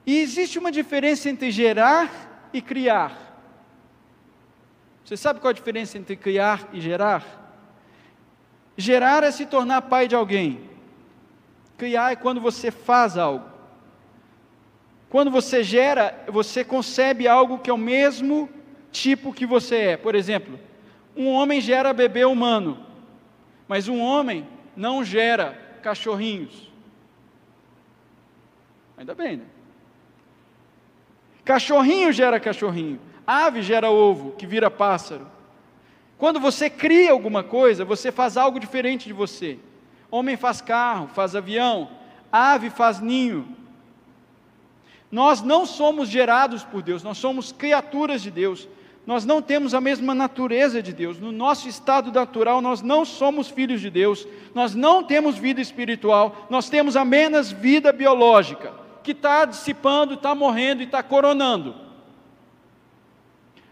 E 0.06 0.20
existe 0.20 0.58
uma 0.58 0.72
diferença 0.72 1.30
entre 1.30 1.52
gerar 1.52 2.50
e 2.54 2.62
criar. 2.62 3.27
Você 5.08 5.16
sabe 5.16 5.40
qual 5.40 5.52
a 5.52 5.54
diferença 5.54 5.98
entre 5.98 6.18
criar 6.18 6.68
e 6.74 6.82
gerar? 6.82 7.24
Gerar 8.76 9.24
é 9.24 9.32
se 9.32 9.46
tornar 9.46 9.84
pai 9.84 10.06
de 10.06 10.14
alguém. 10.14 10.70
Criar 11.78 12.12
é 12.12 12.16
quando 12.18 12.42
você 12.42 12.72
faz 12.72 13.18
algo. 13.18 13.46
Quando 15.10 15.32
você 15.32 15.64
gera, 15.64 16.26
você 16.28 16.62
concebe 16.62 17.26
algo 17.26 17.60
que 17.60 17.70
é 17.70 17.74
o 17.74 17.78
mesmo 17.78 18.50
tipo 18.92 19.32
que 19.32 19.46
você 19.46 19.78
é. 19.78 19.98
Por 19.98 20.14
exemplo, 20.14 20.60
um 21.16 21.30
homem 21.30 21.62
gera 21.62 21.94
bebê 21.94 22.26
humano, 22.26 22.78
mas 23.66 23.88
um 23.88 24.02
homem 24.02 24.46
não 24.76 25.06
gera 25.06 25.58
cachorrinhos. 25.82 26.70
Ainda 28.98 29.16
bem, 29.16 29.38
né? 29.38 29.46
Cachorrinho 31.46 32.12
gera 32.12 32.42
cachorrinho, 32.42 33.00
ave 33.28 33.62
gera 33.62 33.92
ovo, 33.92 34.32
que 34.32 34.48
vira 34.48 34.72
pássaro. 34.72 35.28
Quando 36.18 36.40
você 36.40 36.70
cria 36.70 37.12
alguma 37.12 37.44
coisa, 37.44 37.86
você 37.86 38.12
faz 38.12 38.38
algo 38.38 38.60
diferente 38.60 39.06
de 39.06 39.14
você. 39.14 39.60
Homem 40.10 40.38
faz 40.38 40.62
carro, 40.62 41.10
faz 41.10 41.36
avião, 41.36 41.90
ave 42.32 42.70
faz 42.70 43.00
ninho. 43.00 43.48
Nós 45.12 45.42
não 45.42 45.66
somos 45.66 46.10
gerados 46.10 46.64
por 46.64 46.82
Deus, 46.82 47.04
nós 47.04 47.18
somos 47.18 47.52
criaturas 47.52 48.22
de 48.22 48.32
Deus 48.32 48.68
nós 49.08 49.24
não 49.24 49.42
temos 49.42 49.74
a 49.74 49.80
mesma 49.80 50.14
natureza 50.14 50.84
de 50.84 50.92
Deus. 50.92 51.18
No 51.18 51.32
nosso 51.32 51.70
estado 51.70 52.12
natural, 52.12 52.60
nós 52.60 52.82
não 52.82 53.06
somos 53.06 53.48
filhos 53.48 53.80
de 53.80 53.90
Deus, 53.90 54.28
nós 54.54 54.76
não 54.76 55.02
temos 55.02 55.38
vida 55.38 55.62
espiritual, 55.62 56.46
nós 56.50 56.70
temos 56.70 56.98
apenas 56.98 57.50
vida 57.50 57.94
biológica, 57.94 58.74
que 59.02 59.12
está 59.14 59.46
dissipando, 59.46 60.16
está 60.16 60.36
morrendo 60.36 60.82
e 60.82 60.86
está 60.86 61.02
coronando. 61.02 61.87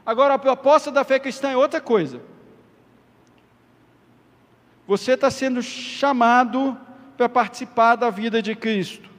Agora, 0.05 0.35
a 0.35 0.39
proposta 0.39 0.91
da 0.91 1.03
fé 1.03 1.17
cristã 1.17 1.49
é 1.49 1.57
outra 1.57 1.81
coisa. 1.81 2.21
Você 4.87 5.13
está 5.13 5.31
sendo 5.31 5.63
chamado 5.63 6.77
para 7.17 7.27
participar 7.27 7.95
da 7.95 8.09
vida 8.09 8.41
de 8.41 8.55
Cristo. 8.55 9.09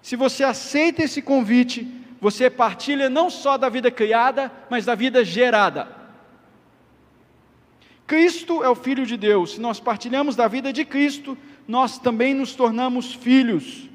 Se 0.00 0.14
você 0.14 0.44
aceita 0.44 1.02
esse 1.02 1.20
convite, 1.20 1.88
você 2.20 2.48
partilha 2.48 3.10
não 3.10 3.28
só 3.28 3.58
da 3.58 3.68
vida 3.68 3.90
criada, 3.90 4.52
mas 4.70 4.84
da 4.84 4.94
vida 4.94 5.24
gerada. 5.24 5.88
Cristo 8.06 8.62
é 8.62 8.68
o 8.68 8.74
Filho 8.74 9.04
de 9.04 9.16
Deus. 9.16 9.52
Se 9.52 9.60
nós 9.60 9.80
partilhamos 9.80 10.36
da 10.36 10.46
vida 10.46 10.72
de 10.72 10.84
Cristo, 10.84 11.36
nós 11.66 11.98
também 11.98 12.32
nos 12.32 12.54
tornamos 12.54 13.14
filhos. 13.14 13.89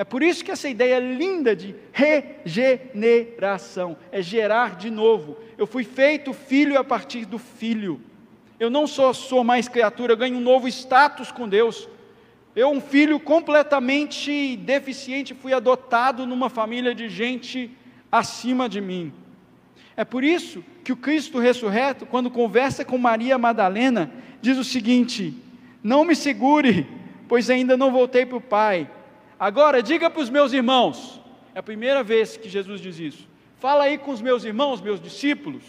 É 0.00 0.04
por 0.04 0.22
isso 0.22 0.42
que 0.42 0.50
essa 0.50 0.66
ideia 0.66 0.98
linda 0.98 1.54
de 1.54 1.74
regeneração 1.92 3.98
é 4.10 4.22
gerar 4.22 4.76
de 4.76 4.88
novo. 4.88 5.36
Eu 5.58 5.66
fui 5.66 5.84
feito 5.84 6.32
filho 6.32 6.78
a 6.78 6.82
partir 6.82 7.26
do 7.26 7.38
filho. 7.38 8.00
Eu 8.58 8.70
não 8.70 8.86
só 8.86 9.12
sou 9.12 9.44
mais 9.44 9.68
criatura, 9.68 10.14
eu 10.14 10.16
ganho 10.16 10.38
um 10.38 10.40
novo 10.40 10.66
status 10.68 11.30
com 11.30 11.46
Deus. 11.46 11.86
Eu, 12.56 12.70
um 12.70 12.80
filho 12.80 13.20
completamente 13.20 14.56
deficiente, 14.56 15.34
fui 15.34 15.52
adotado 15.52 16.24
numa 16.24 16.48
família 16.48 16.94
de 16.94 17.10
gente 17.10 17.70
acima 18.10 18.70
de 18.70 18.80
mim. 18.80 19.12
É 19.94 20.02
por 20.02 20.24
isso 20.24 20.64
que 20.82 20.92
o 20.92 20.96
Cristo 20.96 21.38
ressurreto, 21.38 22.06
quando 22.06 22.30
conversa 22.30 22.86
com 22.86 22.96
Maria 22.96 23.36
Madalena, 23.36 24.10
diz 24.40 24.56
o 24.56 24.64
seguinte: 24.64 25.34
Não 25.82 26.06
me 26.06 26.16
segure, 26.16 26.86
pois 27.28 27.50
ainda 27.50 27.76
não 27.76 27.92
voltei 27.92 28.24
para 28.24 28.38
o 28.38 28.40
Pai. 28.40 28.88
Agora 29.40 29.82
diga 29.82 30.10
para 30.10 30.22
os 30.22 30.30
meus 30.30 30.52
irmãos. 30.52 31.20
É 31.54 31.58
a 31.58 31.62
primeira 31.62 32.04
vez 32.04 32.36
que 32.36 32.48
Jesus 32.48 32.80
diz 32.80 32.98
isso. 33.00 33.28
Fala 33.58 33.84
aí 33.84 33.98
com 33.98 34.12
os 34.12 34.20
meus 34.20 34.44
irmãos, 34.44 34.80
meus 34.80 35.00
discípulos. 35.00 35.64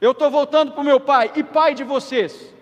Eu 0.00 0.10
estou 0.10 0.30
voltando 0.30 0.72
para 0.72 0.80
o 0.80 0.84
meu 0.84 1.00
Pai 1.00 1.30
e 1.36 1.44
Pai 1.44 1.74
de 1.74 1.84
vocês 1.84 2.52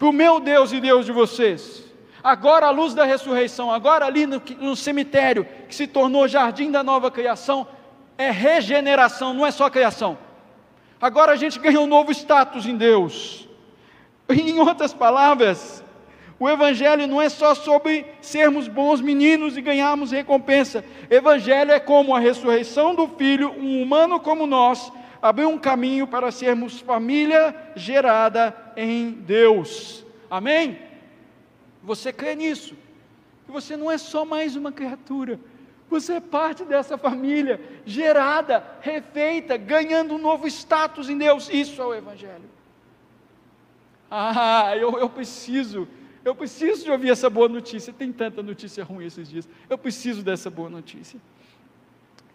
para 0.00 0.08
o 0.08 0.12
meu 0.12 0.40
Deus 0.40 0.72
e 0.72 0.80
Deus 0.80 1.04
de 1.04 1.12
vocês. 1.12 1.84
Agora 2.24 2.66
a 2.66 2.70
luz 2.70 2.94
da 2.94 3.04
ressurreição, 3.04 3.70
agora 3.70 4.06
ali 4.06 4.26
no, 4.26 4.42
no 4.58 4.74
cemitério, 4.74 5.46
que 5.68 5.74
se 5.74 5.86
tornou 5.86 6.26
jardim 6.26 6.70
da 6.70 6.82
nova 6.82 7.10
criação, 7.10 7.68
é 8.16 8.30
regeneração, 8.30 9.34
não 9.34 9.44
é 9.44 9.50
só 9.50 9.68
criação. 9.68 10.16
Agora 10.98 11.32
a 11.32 11.36
gente 11.36 11.58
ganha 11.58 11.78
um 11.78 11.86
novo 11.86 12.10
status 12.12 12.64
em 12.64 12.78
Deus. 12.78 13.46
Em 14.26 14.58
outras 14.58 14.94
palavras, 14.94 15.79
o 16.40 16.48
Evangelho 16.48 17.06
não 17.06 17.20
é 17.20 17.28
só 17.28 17.54
sobre 17.54 18.06
sermos 18.22 18.66
bons 18.66 19.02
meninos 19.02 19.58
e 19.58 19.60
ganharmos 19.60 20.10
recompensa. 20.10 20.82
Evangelho 21.10 21.70
é 21.70 21.78
como 21.78 22.16
a 22.16 22.18
ressurreição 22.18 22.94
do 22.94 23.06
Filho, 23.06 23.50
um 23.58 23.82
humano 23.82 24.18
como 24.18 24.46
nós, 24.46 24.90
abriu 25.20 25.50
um 25.50 25.58
caminho 25.58 26.06
para 26.06 26.32
sermos 26.32 26.80
família 26.80 27.54
gerada 27.76 28.56
em 28.74 29.10
Deus. 29.10 30.02
Amém? 30.30 30.78
Você 31.82 32.10
crê 32.10 32.34
nisso? 32.34 32.74
Você 33.46 33.76
não 33.76 33.90
é 33.90 33.98
só 33.98 34.24
mais 34.24 34.56
uma 34.56 34.72
criatura, 34.72 35.38
você 35.90 36.14
é 36.14 36.20
parte 36.20 36.64
dessa 36.64 36.96
família, 36.96 37.60
gerada, 37.84 38.64
refeita, 38.80 39.58
ganhando 39.58 40.14
um 40.14 40.18
novo 40.18 40.46
status 40.46 41.10
em 41.10 41.18
Deus. 41.18 41.50
Isso 41.52 41.82
é 41.82 41.84
o 41.84 41.94
Evangelho. 41.94 42.48
Ah, 44.10 44.72
eu, 44.76 44.98
eu 44.98 45.10
preciso, 45.10 45.86
eu 46.24 46.34
preciso 46.34 46.84
de 46.84 46.90
ouvir 46.90 47.10
essa 47.10 47.30
boa 47.30 47.48
notícia. 47.48 47.92
Tem 47.92 48.12
tanta 48.12 48.42
notícia 48.42 48.84
ruim 48.84 49.06
esses 49.06 49.28
dias. 49.28 49.48
Eu 49.68 49.78
preciso 49.78 50.22
dessa 50.22 50.50
boa 50.50 50.68
notícia. 50.68 51.18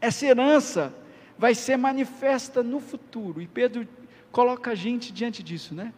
Essa 0.01 0.25
herança 0.25 0.93
vai 1.37 1.53
ser 1.53 1.77
manifesta 1.77 2.63
no 2.63 2.79
futuro. 2.79 3.41
E 3.41 3.47
Pedro 3.47 3.87
coloca 4.31 4.71
a 4.71 4.75
gente 4.75 5.13
diante 5.13 5.43
disso, 5.43 5.75
né? 5.75 5.93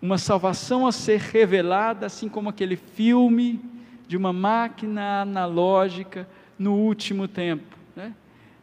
Uma 0.00 0.16
salvação 0.16 0.86
a 0.86 0.92
ser 0.92 1.18
revelada, 1.18 2.06
assim 2.06 2.28
como 2.28 2.48
aquele 2.48 2.76
filme 2.76 3.60
de 4.06 4.16
uma 4.16 4.32
máquina 4.32 5.22
analógica 5.22 6.26
no 6.58 6.74
último 6.74 7.28
tempo. 7.28 7.76
Né? 7.94 8.14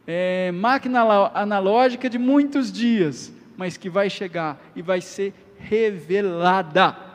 É, 0.06 0.50
máquina 0.52 1.02
analógica 1.34 2.10
de 2.10 2.18
muitos 2.18 2.72
dias, 2.72 3.32
mas 3.56 3.76
que 3.76 3.88
vai 3.88 4.10
chegar 4.10 4.60
e 4.74 4.82
vai 4.82 5.00
ser 5.00 5.32
revelada. 5.58 7.05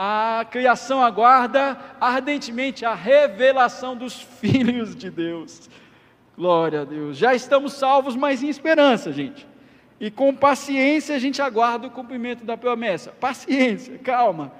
A 0.00 0.46
criação 0.48 1.02
aguarda 1.02 1.76
ardentemente 2.00 2.84
a 2.84 2.94
revelação 2.94 3.96
dos 3.96 4.20
filhos 4.40 4.94
de 4.94 5.10
Deus. 5.10 5.68
Glória 6.36 6.82
a 6.82 6.84
Deus. 6.84 7.18
Já 7.18 7.34
estamos 7.34 7.72
salvos, 7.72 8.14
mas 8.14 8.40
em 8.40 8.48
esperança, 8.48 9.12
gente. 9.12 9.44
E 9.98 10.08
com 10.08 10.32
paciência 10.32 11.16
a 11.16 11.18
gente 11.18 11.42
aguarda 11.42 11.88
o 11.88 11.90
cumprimento 11.90 12.44
da 12.44 12.56
promessa. 12.56 13.10
Paciência, 13.10 13.98
calma. 13.98 14.52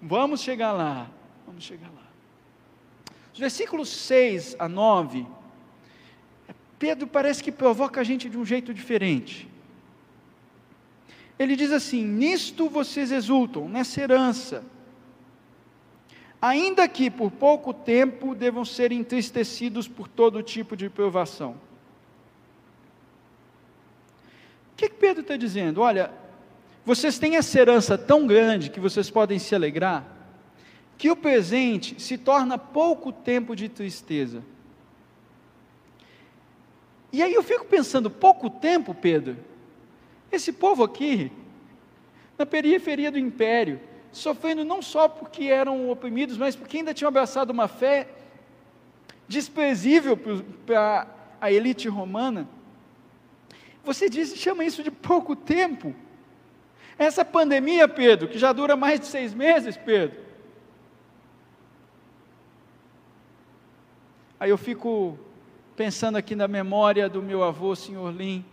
Vamos 0.00 0.42
chegar 0.42 0.70
lá. 0.70 1.08
Vamos 1.44 1.64
chegar 1.64 1.88
lá. 1.88 2.06
Os 3.32 3.40
versículos 3.40 3.88
6 3.88 4.54
a 4.60 4.68
9, 4.68 5.26
Pedro 6.78 7.08
parece 7.08 7.42
que 7.42 7.50
provoca 7.50 8.00
a 8.00 8.04
gente 8.04 8.28
de 8.28 8.38
um 8.38 8.44
jeito 8.44 8.72
diferente. 8.72 9.48
Ele 11.38 11.54
diz 11.54 11.70
assim: 11.70 12.04
Nisto 12.04 12.68
vocês 12.68 13.12
exultam, 13.12 13.68
nessa 13.68 14.00
herança, 14.00 14.64
ainda 16.42 16.88
que 16.88 17.10
por 17.10 17.30
pouco 17.30 17.72
tempo 17.72 18.34
devam 18.34 18.64
ser 18.64 18.90
entristecidos 18.90 19.86
por 19.86 20.08
todo 20.08 20.42
tipo 20.42 20.76
de 20.76 20.90
provação. 20.90 21.52
O 24.72 24.76
que, 24.76 24.88
que 24.88 24.96
Pedro 24.96 25.22
está 25.22 25.36
dizendo? 25.36 25.80
Olha, 25.80 26.12
vocês 26.84 27.18
têm 27.18 27.36
essa 27.36 27.58
herança 27.58 27.98
tão 27.98 28.26
grande 28.26 28.70
que 28.70 28.80
vocês 28.80 29.10
podem 29.10 29.38
se 29.38 29.54
alegrar, 29.54 30.04
que 30.96 31.10
o 31.10 31.16
presente 31.16 32.00
se 32.00 32.16
torna 32.16 32.56
pouco 32.56 33.12
tempo 33.12 33.54
de 33.54 33.68
tristeza. 33.68 34.42
E 37.12 37.22
aí 37.22 37.32
eu 37.32 37.42
fico 37.42 37.64
pensando, 37.64 38.10
pouco 38.10 38.50
tempo, 38.50 38.94
Pedro? 38.94 39.36
Esse 40.30 40.52
povo 40.52 40.84
aqui, 40.84 41.32
na 42.36 42.44
periferia 42.44 43.10
do 43.10 43.18
império, 43.18 43.80
sofrendo 44.12 44.64
não 44.64 44.82
só 44.82 45.08
porque 45.08 45.44
eram 45.44 45.90
oprimidos, 45.90 46.36
mas 46.36 46.54
porque 46.54 46.78
ainda 46.78 46.94
tinham 46.94 47.08
abraçado 47.08 47.50
uma 47.50 47.68
fé 47.68 48.08
desprezível 49.26 50.18
para 50.66 51.06
a 51.40 51.52
elite 51.52 51.88
romana. 51.88 52.48
Você 53.84 54.08
diz, 54.08 54.36
chama 54.36 54.64
isso 54.64 54.82
de 54.82 54.90
pouco 54.90 55.34
tempo. 55.34 55.94
Essa 56.98 57.24
pandemia, 57.24 57.86
Pedro, 57.88 58.28
que 58.28 58.38
já 58.38 58.52
dura 58.52 58.76
mais 58.76 59.00
de 59.00 59.06
seis 59.06 59.32
meses, 59.32 59.76
Pedro, 59.76 60.28
Aí 64.40 64.50
eu 64.50 64.58
fico 64.58 65.18
pensando 65.74 66.16
aqui 66.16 66.36
na 66.36 66.46
memória 66.46 67.08
do 67.08 67.20
meu 67.20 67.42
avô, 67.42 67.74
senhor 67.74 68.14
Lim. 68.14 68.44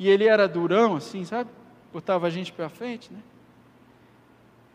E 0.00 0.08
ele 0.08 0.24
era 0.24 0.48
durão, 0.48 0.96
assim, 0.96 1.24
sabe? 1.24 1.48
Botava 1.92 2.26
a 2.26 2.30
gente 2.30 2.52
para 2.52 2.68
frente, 2.68 3.12
né? 3.12 3.20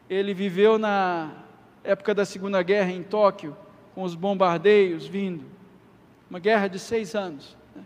Ele 0.10 0.34
viveu 0.34 0.78
na 0.78 1.34
época 1.84 2.14
da 2.14 2.24
Segunda 2.24 2.64
Guerra 2.64 2.92
em 2.92 3.04
Tóquio, 3.04 3.58
com 3.94 4.04
os 4.04 4.16
bombardeios 4.16 5.06
vindo. 5.06 5.44
Uma 6.30 6.40
guerra 6.40 6.68
de 6.68 6.80
seis 6.80 7.14
anos. 7.14 7.58
Né? 7.76 7.84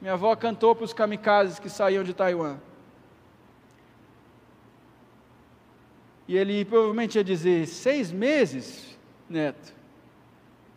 Minha 0.00 0.14
avó 0.14 0.34
cantou 0.34 0.74
para 0.74 0.84
os 0.84 0.94
kamikazes 0.94 1.58
que 1.58 1.68
saíam 1.68 2.02
de 2.02 2.14
Taiwan. 2.14 2.56
E 6.26 6.38
ele 6.38 6.64
provavelmente 6.64 7.16
ia 7.16 7.24
dizer: 7.24 7.66
seis 7.66 8.10
meses, 8.10 8.96
neto 9.28 9.82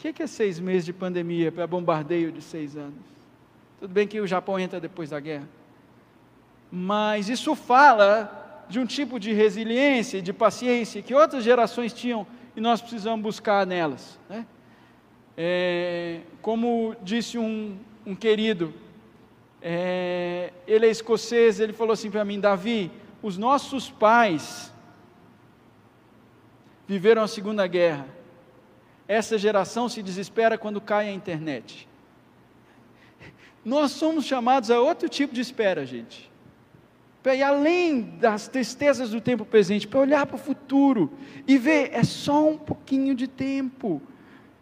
que, 0.05 0.13
que 0.13 0.23
é 0.23 0.27
seis 0.27 0.59
meses 0.59 0.85
de 0.85 0.93
pandemia 0.93 1.51
para 1.51 1.65
bombardeio 1.65 2.31
de 2.31 2.41
seis 2.41 2.77
anos? 2.77 3.14
Tudo 3.79 3.91
bem 3.93 4.07
que 4.07 4.19
o 4.19 4.27
Japão 4.27 4.59
entra 4.59 4.79
depois 4.79 5.09
da 5.09 5.19
guerra, 5.19 5.47
mas 6.71 7.29
isso 7.29 7.55
fala 7.55 8.65
de 8.69 8.79
um 8.79 8.85
tipo 8.85 9.19
de 9.19 9.33
resiliência 9.33 10.17
e 10.17 10.21
de 10.21 10.33
paciência 10.33 11.01
que 11.01 11.13
outras 11.13 11.43
gerações 11.43 11.93
tinham 11.93 12.25
e 12.55 12.61
nós 12.61 12.81
precisamos 12.81 13.21
buscar 13.21 13.65
nelas. 13.65 14.19
Né? 14.29 14.45
É, 15.37 16.21
como 16.41 16.95
disse 17.03 17.37
um, 17.37 17.77
um 18.05 18.15
querido, 18.15 18.73
é, 19.61 20.53
ele 20.65 20.87
é 20.87 20.89
escocês, 20.89 21.59
ele 21.59 21.73
falou 21.73 21.93
assim 21.93 22.09
para 22.09 22.25
mim: 22.25 22.39
Davi, 22.39 22.91
os 23.21 23.37
nossos 23.37 23.89
pais 23.89 24.73
viveram 26.87 27.21
a 27.21 27.27
Segunda 27.27 27.67
Guerra 27.67 28.15
essa 29.07 29.37
geração 29.37 29.87
se 29.87 30.01
desespera 30.01 30.57
quando 30.57 30.81
cai 30.81 31.09
a 31.09 31.13
internet. 31.13 31.87
Nós 33.65 33.93
somos 33.93 34.25
chamados 34.25 34.69
a 34.69 34.79
outro 34.79 35.09
tipo 35.09 35.33
de 35.33 35.41
espera, 35.41 35.83
gente. 35.87 36.31
Para 37.23 37.33
ir 37.33 37.41
além 37.41 38.01
das 38.01 38.47
tristezas 38.47 39.09
do 39.09 39.19
tempo 39.19 39.43
presente, 39.43 39.87
para 39.87 39.99
olhar 39.99 40.27
para 40.27 40.35
o 40.35 40.39
futuro 40.39 41.11
e 41.47 41.57
ver, 41.57 41.89
é 41.91 42.03
só 42.03 42.47
um 42.47 42.57
pouquinho 42.59 43.15
de 43.15 43.27
tempo. 43.27 43.99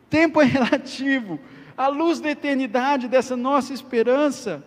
Tempo 0.10 0.42
é 0.42 0.46
relativo. 0.48 1.38
A 1.76 1.89
luz 1.89 2.22
da 2.22 2.30
eternidade, 2.30 3.10
dessa 3.10 3.36
nossa 3.36 3.74
esperança. 3.74 4.63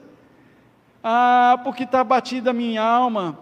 Ah, 1.02 1.58
porque 1.64 1.84
está 1.84 2.04
batida 2.04 2.50
a 2.50 2.52
minha 2.52 2.82
alma. 2.82 3.38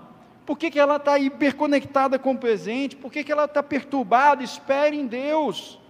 Por 0.46 0.56
que, 0.56 0.70
que 0.70 0.78
ela 0.78 0.96
está 0.96 1.18
hiperconectada 1.18 2.20
com 2.20 2.34
o 2.34 2.38
presente? 2.38 2.94
Por 2.94 3.10
que, 3.10 3.24
que 3.24 3.32
ela 3.32 3.46
está 3.46 3.64
perturbada? 3.64 4.44
Espere 4.44 4.96
em 4.96 5.06
Deus. 5.08 5.80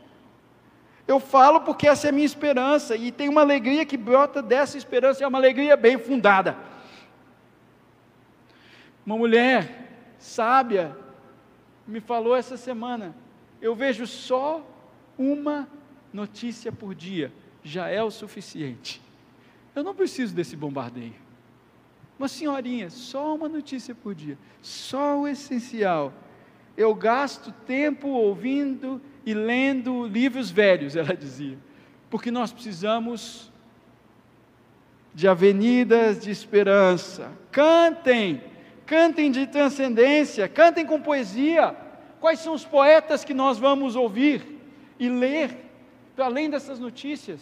Eu 1.06 1.20
falo 1.20 1.60
porque 1.60 1.86
essa 1.86 2.06
é 2.06 2.10
a 2.10 2.12
minha 2.12 2.24
esperança, 2.24 2.96
e 2.96 3.12
tem 3.12 3.28
uma 3.28 3.42
alegria 3.42 3.84
que 3.84 3.96
brota 3.96 4.42
dessa 4.42 4.78
esperança, 4.78 5.22
é 5.22 5.26
uma 5.26 5.38
alegria 5.38 5.76
bem 5.76 5.98
fundada. 5.98 6.56
Uma 9.04 9.16
mulher 9.16 10.14
sábia 10.18 10.96
me 11.86 12.00
falou 12.00 12.34
essa 12.34 12.56
semana: 12.56 13.14
eu 13.60 13.74
vejo 13.74 14.06
só 14.06 14.66
uma 15.18 15.68
notícia 16.12 16.72
por 16.72 16.94
dia, 16.94 17.32
já 17.62 17.88
é 17.88 18.02
o 18.02 18.10
suficiente. 18.10 19.02
Eu 19.74 19.82
não 19.82 19.94
preciso 19.94 20.34
desse 20.34 20.56
bombardeio. 20.56 21.14
Uma 22.18 22.28
senhorinha, 22.28 22.88
só 22.90 23.34
uma 23.34 23.48
notícia 23.48 23.94
por 23.94 24.14
dia, 24.14 24.38
só 24.62 25.20
o 25.20 25.28
essencial. 25.28 26.12
Eu 26.76 26.94
gasto 26.94 27.52
tempo 27.66 28.08
ouvindo 28.08 29.00
e 29.26 29.32
lendo 29.32 30.06
livros 30.06 30.50
velhos, 30.50 30.96
ela 30.96 31.14
dizia, 31.14 31.58
porque 32.10 32.30
nós 32.30 32.52
precisamos 32.52 33.50
de 35.14 35.28
avenidas 35.28 36.20
de 36.20 36.30
esperança. 36.30 37.32
Cantem, 37.50 38.42
cantem 38.84 39.30
de 39.30 39.46
transcendência, 39.46 40.48
cantem 40.48 40.84
com 40.84 41.00
poesia. 41.00 41.74
Quais 42.20 42.40
são 42.40 42.52
os 42.52 42.64
poetas 42.64 43.24
que 43.24 43.32
nós 43.32 43.58
vamos 43.58 43.96
ouvir 43.96 44.60
e 44.98 45.08
ler, 45.08 45.70
para 46.16 46.26
além 46.26 46.50
dessas 46.50 46.78
notícias? 46.78 47.40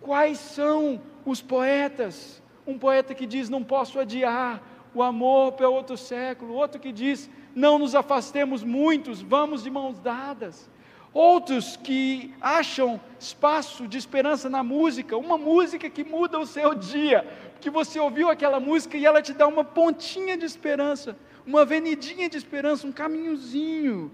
Quais 0.00 0.38
são 0.38 1.00
os 1.24 1.40
poetas? 1.40 2.42
Um 2.66 2.78
poeta 2.78 3.14
que 3.14 3.26
diz: 3.26 3.48
Não 3.48 3.62
posso 3.62 3.98
adiar 3.98 4.62
o 4.94 5.02
amor 5.02 5.52
para 5.52 5.68
outro 5.68 5.96
século, 5.96 6.54
outro 6.54 6.80
que 6.80 6.92
diz: 6.92 7.30
não 7.54 7.78
nos 7.78 7.94
afastemos 7.94 8.62
muitos, 8.62 9.20
vamos 9.20 9.62
de 9.62 9.70
mãos 9.70 9.98
dadas. 9.98 10.68
Outros 11.12 11.76
que 11.76 12.32
acham 12.40 13.00
espaço 13.18 13.88
de 13.88 13.98
esperança 13.98 14.48
na 14.48 14.62
música, 14.62 15.16
uma 15.16 15.36
música 15.36 15.90
que 15.90 16.04
muda 16.04 16.38
o 16.38 16.46
seu 16.46 16.74
dia, 16.74 17.26
que 17.60 17.68
você 17.68 17.98
ouviu 17.98 18.30
aquela 18.30 18.60
música 18.60 18.96
e 18.96 19.04
ela 19.04 19.20
te 19.20 19.32
dá 19.32 19.46
uma 19.46 19.64
pontinha 19.64 20.36
de 20.36 20.44
esperança, 20.44 21.16
uma 21.44 21.62
avenidinha 21.62 22.28
de 22.28 22.36
esperança, 22.36 22.86
um 22.86 22.92
caminhozinho. 22.92 24.12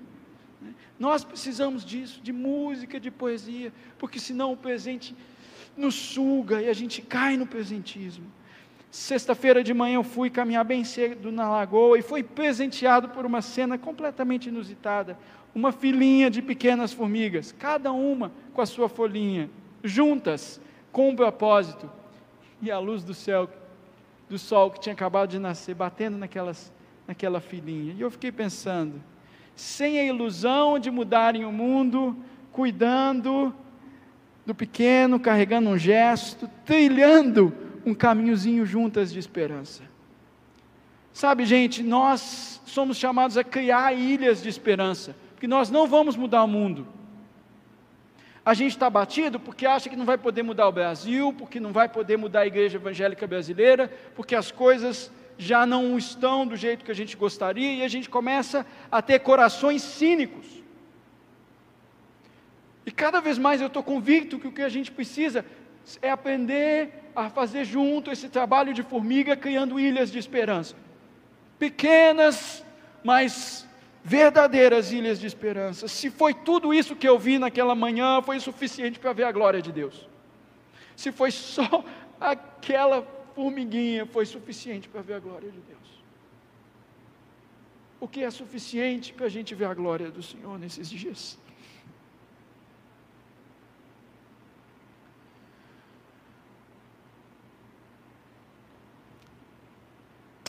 Nós 0.99 1.23
precisamos 1.23 1.85
disso, 1.85 2.21
de 2.23 2.33
música, 2.33 2.99
de 2.99 3.11
poesia, 3.11 3.73
porque 3.99 4.19
senão 4.19 4.53
o 4.53 4.57
presente 4.57 5.15
nos 5.77 5.95
suga 5.95 6.63
e 6.63 6.69
a 6.69 6.73
gente 6.73 7.03
cai 7.03 7.37
no 7.37 7.47
presentismo. 7.47 8.33
Sexta-feira 8.97 9.63
de 9.63 9.75
manhã 9.75 9.97
eu 9.97 10.03
fui 10.03 10.31
caminhar 10.31 10.65
bem 10.65 10.83
cedo 10.83 11.31
na 11.31 11.51
lagoa 11.51 11.99
e 11.99 12.03
fui 12.03 12.23
presenteado 12.23 13.11
por 13.11 13.27
uma 13.27 13.43
cena 13.43 13.77
completamente 13.77 14.49
inusitada. 14.49 15.19
Uma 15.55 15.71
filinha 15.71 16.31
de 16.31 16.41
pequenas 16.41 16.95
formigas, 16.95 17.53
cada 17.53 17.93
uma 17.93 18.33
com 18.55 18.63
a 18.63 18.65
sua 18.65 18.89
folhinha, 18.89 19.51
juntas, 19.85 20.59
com 20.91 21.11
um 21.11 21.15
propósito. 21.15 21.91
E 22.63 22.71
a 22.71 22.79
luz 22.79 23.05
do 23.05 23.13
céu, 23.13 23.51
do 24.31 24.39
sol 24.39 24.71
que 24.71 24.81
tinha 24.81 24.95
acabado 24.95 25.29
de 25.29 25.39
nascer, 25.39 25.75
batendo 25.75 26.17
naquelas, 26.17 26.73
naquela 27.07 27.39
filinha. 27.39 27.93
E 27.93 28.01
eu 28.01 28.11
fiquei 28.11 28.33
pensando, 28.33 28.95
sem 29.55 30.01
a 30.01 30.05
ilusão 30.05 30.79
de 30.79 30.91
mudarem 30.91 31.45
o 31.45 31.53
mundo, 31.53 32.17
cuidando 32.51 33.55
do 34.47 34.55
pequeno, 34.55 35.21
carregando 35.21 35.69
um 35.69 35.77
gesto, 35.77 36.49
trilhando 36.65 37.66
um 37.87 37.95
caminhozinho 37.95 38.67
juntas 38.67 39.13
de 39.13 39.19
esperança. 39.21 39.85
Sabe, 41.13 41.47
gente, 41.47 41.83
nós 41.83 42.61
somos 42.67 42.99
chamados 42.99 43.39
a 43.39 43.45
criar 43.45 43.95
ilhas 43.95 44.43
de 44.43 44.49
esperança, 44.49 45.17
porque 45.33 45.47
nós 45.47 45.71
não 45.71 45.87
vamos 45.87 46.17
mudar 46.17 46.43
o 46.43 46.49
mundo. 46.49 46.87
A 48.45 48.55
gente 48.55 48.73
está 48.73 48.91
batido 48.91 49.41
porque 49.41 49.65
acha 49.65 49.89
que 49.89 49.97
não 49.97 50.05
vai 50.05 50.19
poder 50.19 50.43
mudar 50.43 50.69
o 50.69 50.73
Brasil, 50.73 51.33
porque 51.33 51.59
não 51.59 51.73
vai 51.73 51.89
poder 51.89 52.17
mudar 52.17 52.41
a 52.41 52.47
igreja 52.47 52.77
evangélica 52.77 53.27
brasileira, 53.27 53.91
porque 54.15 54.35
as 54.35 54.51
coisas 54.51 55.11
já 55.39 55.65
não 55.65 55.97
estão 55.97 56.47
do 56.47 56.57
jeito 56.57 56.85
que 56.85 56.91
a 56.91 56.95
gente 56.95 57.17
gostaria 57.17 57.73
e 57.75 57.83
a 57.83 57.89
gente 57.89 58.11
começa 58.11 58.67
a 58.91 59.01
ter 59.01 59.21
corações 59.21 59.83
cínicos. 59.83 60.47
E 62.85 62.91
cada 62.91 63.21
vez 63.21 63.37
mais 63.37 63.61
eu 63.61 63.67
estou 63.67 63.83
convicto 63.83 64.39
que 64.39 64.47
o 64.47 64.53
que 64.53 64.63
a 64.63 64.69
gente 64.69 64.93
precisa 64.93 65.45
é 66.03 66.11
aprender 66.11 66.91
a 67.15 67.31
fazer 67.31 67.65
junto 67.65 68.11
esse 68.11 68.29
trabalho 68.29 68.75
de 68.75 68.83
formiga, 68.83 69.37
criando 69.37 69.79
ilhas 69.79 70.11
de 70.11 70.19
esperança. 70.19 70.75
Pequenas, 71.59 72.65
mas 73.05 73.67
verdadeiras 74.03 74.93
ilhas 74.93 75.19
de 75.19 75.27
esperança. 75.27 75.89
Se 75.89 76.11
foi 76.11 76.35
tudo 76.35 76.75
isso 76.75 76.95
que 76.95 77.09
eu 77.09 77.19
vi 77.19 77.39
naquela 77.39 77.75
manhã, 77.75 78.21
foi 78.23 78.39
suficiente 78.41 78.99
para 78.99 79.13
ver 79.13 79.25
a 79.25 79.33
glória 79.33 79.63
de 79.63 79.73
Deus. 79.73 80.09
Se 80.95 81.13
foi 81.13 81.31
só 81.31 81.85
aquela 82.21 83.07
formiguinha, 83.35 84.07
foi 84.07 84.27
suficiente 84.27 84.89
para 84.89 85.03
ver 85.03 85.15
a 85.15 85.19
glória 85.21 85.51
de 85.51 85.61
Deus. 85.61 85.77
O 87.99 88.07
que 88.07 88.23
é 88.23 88.31
suficiente 88.31 89.13
para 89.13 89.27
a 89.27 89.29
gente 89.29 89.55
ver 89.55 89.67
a 89.67 89.75
glória 89.75 90.11
do 90.11 90.23
Senhor 90.23 90.59
nesses 90.59 90.89
dias? 90.89 91.39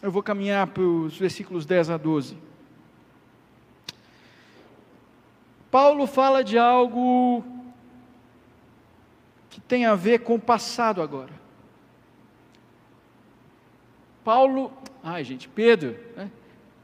Eu 0.02 0.12
vou 0.12 0.22
caminhar 0.22 0.68
para 0.68 0.84
os 0.84 1.18
versículos 1.18 1.66
10 1.66 1.90
a 1.90 1.98
12. 1.98 2.38
Paulo 5.72 6.06
fala 6.06 6.44
de 6.44 6.58
algo 6.58 7.44
que 9.50 9.60
tem 9.60 9.86
a 9.86 9.96
ver 9.96 10.20
com 10.20 10.36
o 10.36 10.40
passado 10.40 11.02
agora. 11.02 11.32
Paulo, 14.24 14.72
ai 15.04 15.24
gente, 15.24 15.50
Pedro, 15.50 15.96
né? 16.16 16.30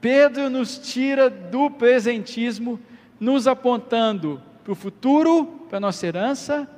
Pedro 0.01 0.49
nos 0.49 0.77
tira 0.77 1.29
do 1.29 1.69
presentismo, 1.69 2.79
nos 3.19 3.47
apontando 3.47 4.41
para 4.63 4.73
o 4.73 4.75
futuro, 4.75 5.45
para 5.69 5.77
a 5.77 5.81
nossa 5.81 6.05
herança, 6.05 6.69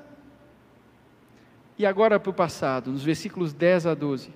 e 1.78 1.86
agora 1.86 2.20
para 2.20 2.30
o 2.30 2.34
passado, 2.34 2.92
nos 2.92 3.04
versículos 3.04 3.52
10 3.54 3.88
a 3.88 3.94
12. 3.94 4.32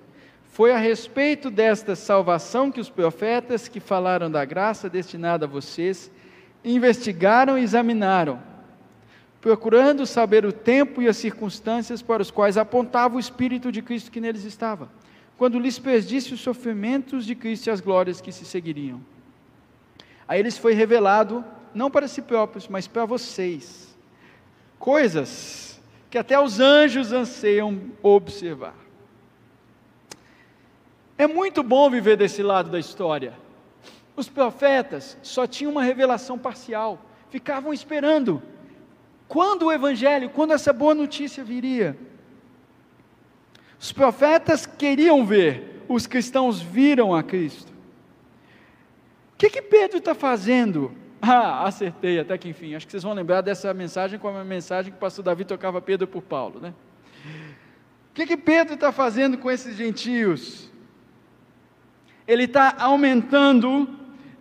Foi 0.50 0.72
a 0.72 0.78
respeito 0.78 1.50
desta 1.50 1.96
salvação 1.96 2.72
que 2.72 2.82
os 2.82 2.90
profetas 2.90 3.68
que 3.68 3.80
falaram 3.80 4.30
da 4.30 4.44
graça 4.44 4.90
destinada 4.90 5.46
a 5.46 5.48
vocês 5.48 6.12
investigaram 6.66 7.58
e 7.58 7.62
examinaram, 7.62 8.42
procurando 9.40 10.06
saber 10.06 10.46
o 10.46 10.52
tempo 10.52 11.02
e 11.02 11.08
as 11.08 11.16
circunstâncias 11.18 12.02
para 12.02 12.22
os 12.22 12.32
quais 12.32 12.58
apontava 12.58 13.16
o 13.16 13.20
Espírito 13.20 13.72
de 13.72 13.82
Cristo 13.82 14.12
que 14.12 14.20
neles 14.20 14.44
estava, 14.44 14.90
quando 15.38 15.60
lhes 15.60 15.80
perdisse 15.80 16.34
os 16.34 16.42
sofrimentos 16.42 17.26
de 17.26 17.36
Cristo 17.36 17.68
e 17.68 17.72
as 17.72 17.80
glórias 17.80 18.20
que 18.20 18.32
se 18.32 18.44
seguiriam. 18.44 19.00
A 20.28 20.38
eles 20.38 20.58
foi 20.58 20.74
revelado, 20.74 21.46
não 21.74 21.90
para 21.90 22.08
si 22.08 22.22
próprios, 22.22 22.68
mas 22.68 22.88
para 22.88 23.06
vocês, 23.06 23.96
coisas 24.78 25.80
que 26.10 26.18
até 26.18 26.40
os 26.40 26.60
anjos 26.60 27.14
anseiam 27.14 27.80
observar. 28.02 28.89
É 31.20 31.28
muito 31.28 31.62
bom 31.62 31.90
viver 31.90 32.16
desse 32.16 32.42
lado 32.42 32.70
da 32.72 32.80
história. 32.80 33.34
Os 34.16 34.30
profetas 34.30 35.18
só 35.22 35.46
tinham 35.46 35.74
uma 35.74 35.84
revelação 35.84 36.40
parcial, 36.40 36.98
ficavam 37.30 37.74
esperando. 37.74 38.42
Quando 39.28 39.66
o 39.66 39.72
Evangelho, 39.72 40.30
quando 40.30 40.54
essa 40.54 40.72
boa 40.72 40.96
notícia 40.96 41.44
viria? 41.44 41.98
Os 43.78 43.92
profetas 43.92 44.66
queriam 44.66 45.26
ver, 45.26 45.84
os 45.90 46.08
cristãos 46.08 46.62
viram 46.62 47.14
a 47.14 47.22
Cristo. 47.22 47.74
O 49.34 49.38
que, 49.38 49.50
que 49.50 49.62
Pedro 49.62 49.98
está 49.98 50.16
fazendo? 50.16 50.92
Ah, 51.22 51.66
acertei 51.68 52.18
até 52.18 52.38
que 52.38 52.48
enfim. 52.48 52.76
Acho 52.76 52.86
que 52.86 52.92
vocês 52.94 53.04
vão 53.04 53.12
lembrar 53.12 53.42
dessa 53.42 53.74
mensagem 53.74 54.18
como 54.18 54.38
a 54.38 54.44
mensagem 54.46 54.90
que 54.90 54.98
o 54.98 55.02
pastor 55.02 55.22
Davi 55.22 55.44
tocava 55.44 55.82
Pedro 55.82 56.08
por 56.08 56.22
Paulo, 56.22 56.62
né? 56.62 56.74
O 58.10 58.14
que, 58.14 58.26
que 58.26 58.38
Pedro 58.38 58.76
está 58.76 58.90
fazendo 58.94 59.38
com 59.38 59.52
esses 59.52 59.76
gentios? 59.76 60.69
Ele 62.30 62.44
está 62.44 62.76
aumentando, 62.78 63.90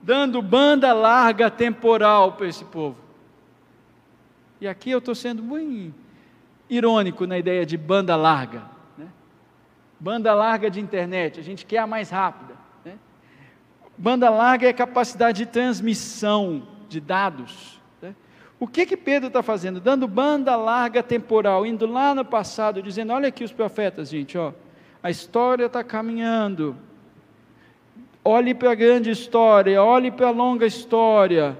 dando 0.02 0.42
banda 0.42 0.92
larga 0.92 1.50
temporal 1.50 2.32
para 2.32 2.46
esse 2.46 2.62
povo. 2.62 2.98
E 4.60 4.68
aqui 4.68 4.90
eu 4.90 4.98
estou 4.98 5.14
sendo 5.14 5.42
muito 5.42 5.94
irônico 6.68 7.26
na 7.26 7.38
ideia 7.38 7.64
de 7.64 7.78
banda 7.78 8.14
larga. 8.14 8.62
Né? 8.98 9.06
Banda 9.98 10.34
larga 10.34 10.70
de 10.70 10.78
internet, 10.78 11.40
a 11.40 11.42
gente 11.42 11.64
quer 11.64 11.78
a 11.78 11.86
mais 11.86 12.10
rápida. 12.10 12.56
Né? 12.84 12.98
Banda 13.96 14.28
larga 14.28 14.68
é 14.68 14.72
capacidade 14.74 15.38
de 15.38 15.46
transmissão 15.46 16.68
de 16.90 17.00
dados. 17.00 17.80
Né? 18.02 18.14
O 18.60 18.66
que 18.66 18.84
que 18.84 18.98
Pedro 18.98 19.28
está 19.28 19.42
fazendo? 19.42 19.80
Dando 19.80 20.06
banda 20.06 20.54
larga 20.56 21.02
temporal, 21.02 21.64
indo 21.64 21.86
lá 21.86 22.14
no 22.14 22.22
passado, 22.22 22.82
dizendo: 22.82 23.14
olha 23.14 23.28
aqui 23.28 23.44
os 23.44 23.52
profetas, 23.52 24.10
gente, 24.10 24.36
ó, 24.36 24.52
a 25.02 25.10
história 25.10 25.64
está 25.64 25.82
caminhando, 25.82 26.76
olhe 28.24 28.54
para 28.54 28.72
a 28.72 28.74
grande 28.74 29.10
história, 29.10 29.82
olhe 29.82 30.10
para 30.10 30.28
a 30.28 30.32
longa 30.32 30.66
história, 30.66 31.58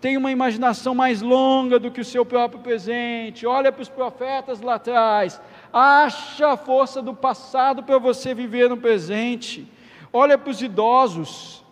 tenha 0.00 0.18
uma 0.18 0.32
imaginação 0.32 0.94
mais 0.94 1.20
longa 1.22 1.78
do 1.78 1.90
que 1.90 2.00
o 2.00 2.04
seu 2.04 2.24
próprio 2.24 2.60
presente, 2.60 3.46
olha 3.46 3.70
para 3.70 3.82
os 3.82 3.88
profetas 3.88 4.60
lá 4.60 4.74
atrás, 4.74 5.40
acha 5.72 6.48
a 6.48 6.56
força 6.56 7.00
do 7.00 7.14
passado 7.14 7.84
para 7.84 7.98
você 7.98 8.34
viver 8.34 8.68
no 8.68 8.76
presente, 8.76 9.64
olha 10.12 10.36
para 10.36 10.50
os 10.50 10.60
idosos, 10.60 11.64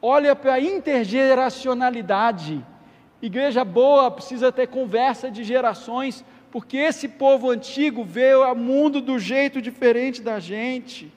olha 0.00 0.34
para 0.34 0.54
a 0.54 0.60
intergeracionalidade. 0.60 2.64
Igreja 3.20 3.64
boa 3.64 4.10
precisa 4.10 4.50
ter 4.50 4.66
conversa 4.66 5.30
de 5.30 5.44
gerações, 5.44 6.24
porque 6.50 6.76
esse 6.76 7.06
povo 7.06 7.50
antigo 7.50 8.02
vê 8.02 8.34
o 8.34 8.54
mundo 8.54 9.00
do 9.00 9.18
jeito 9.18 9.62
diferente 9.62 10.22
da 10.22 10.40
gente 10.40 11.12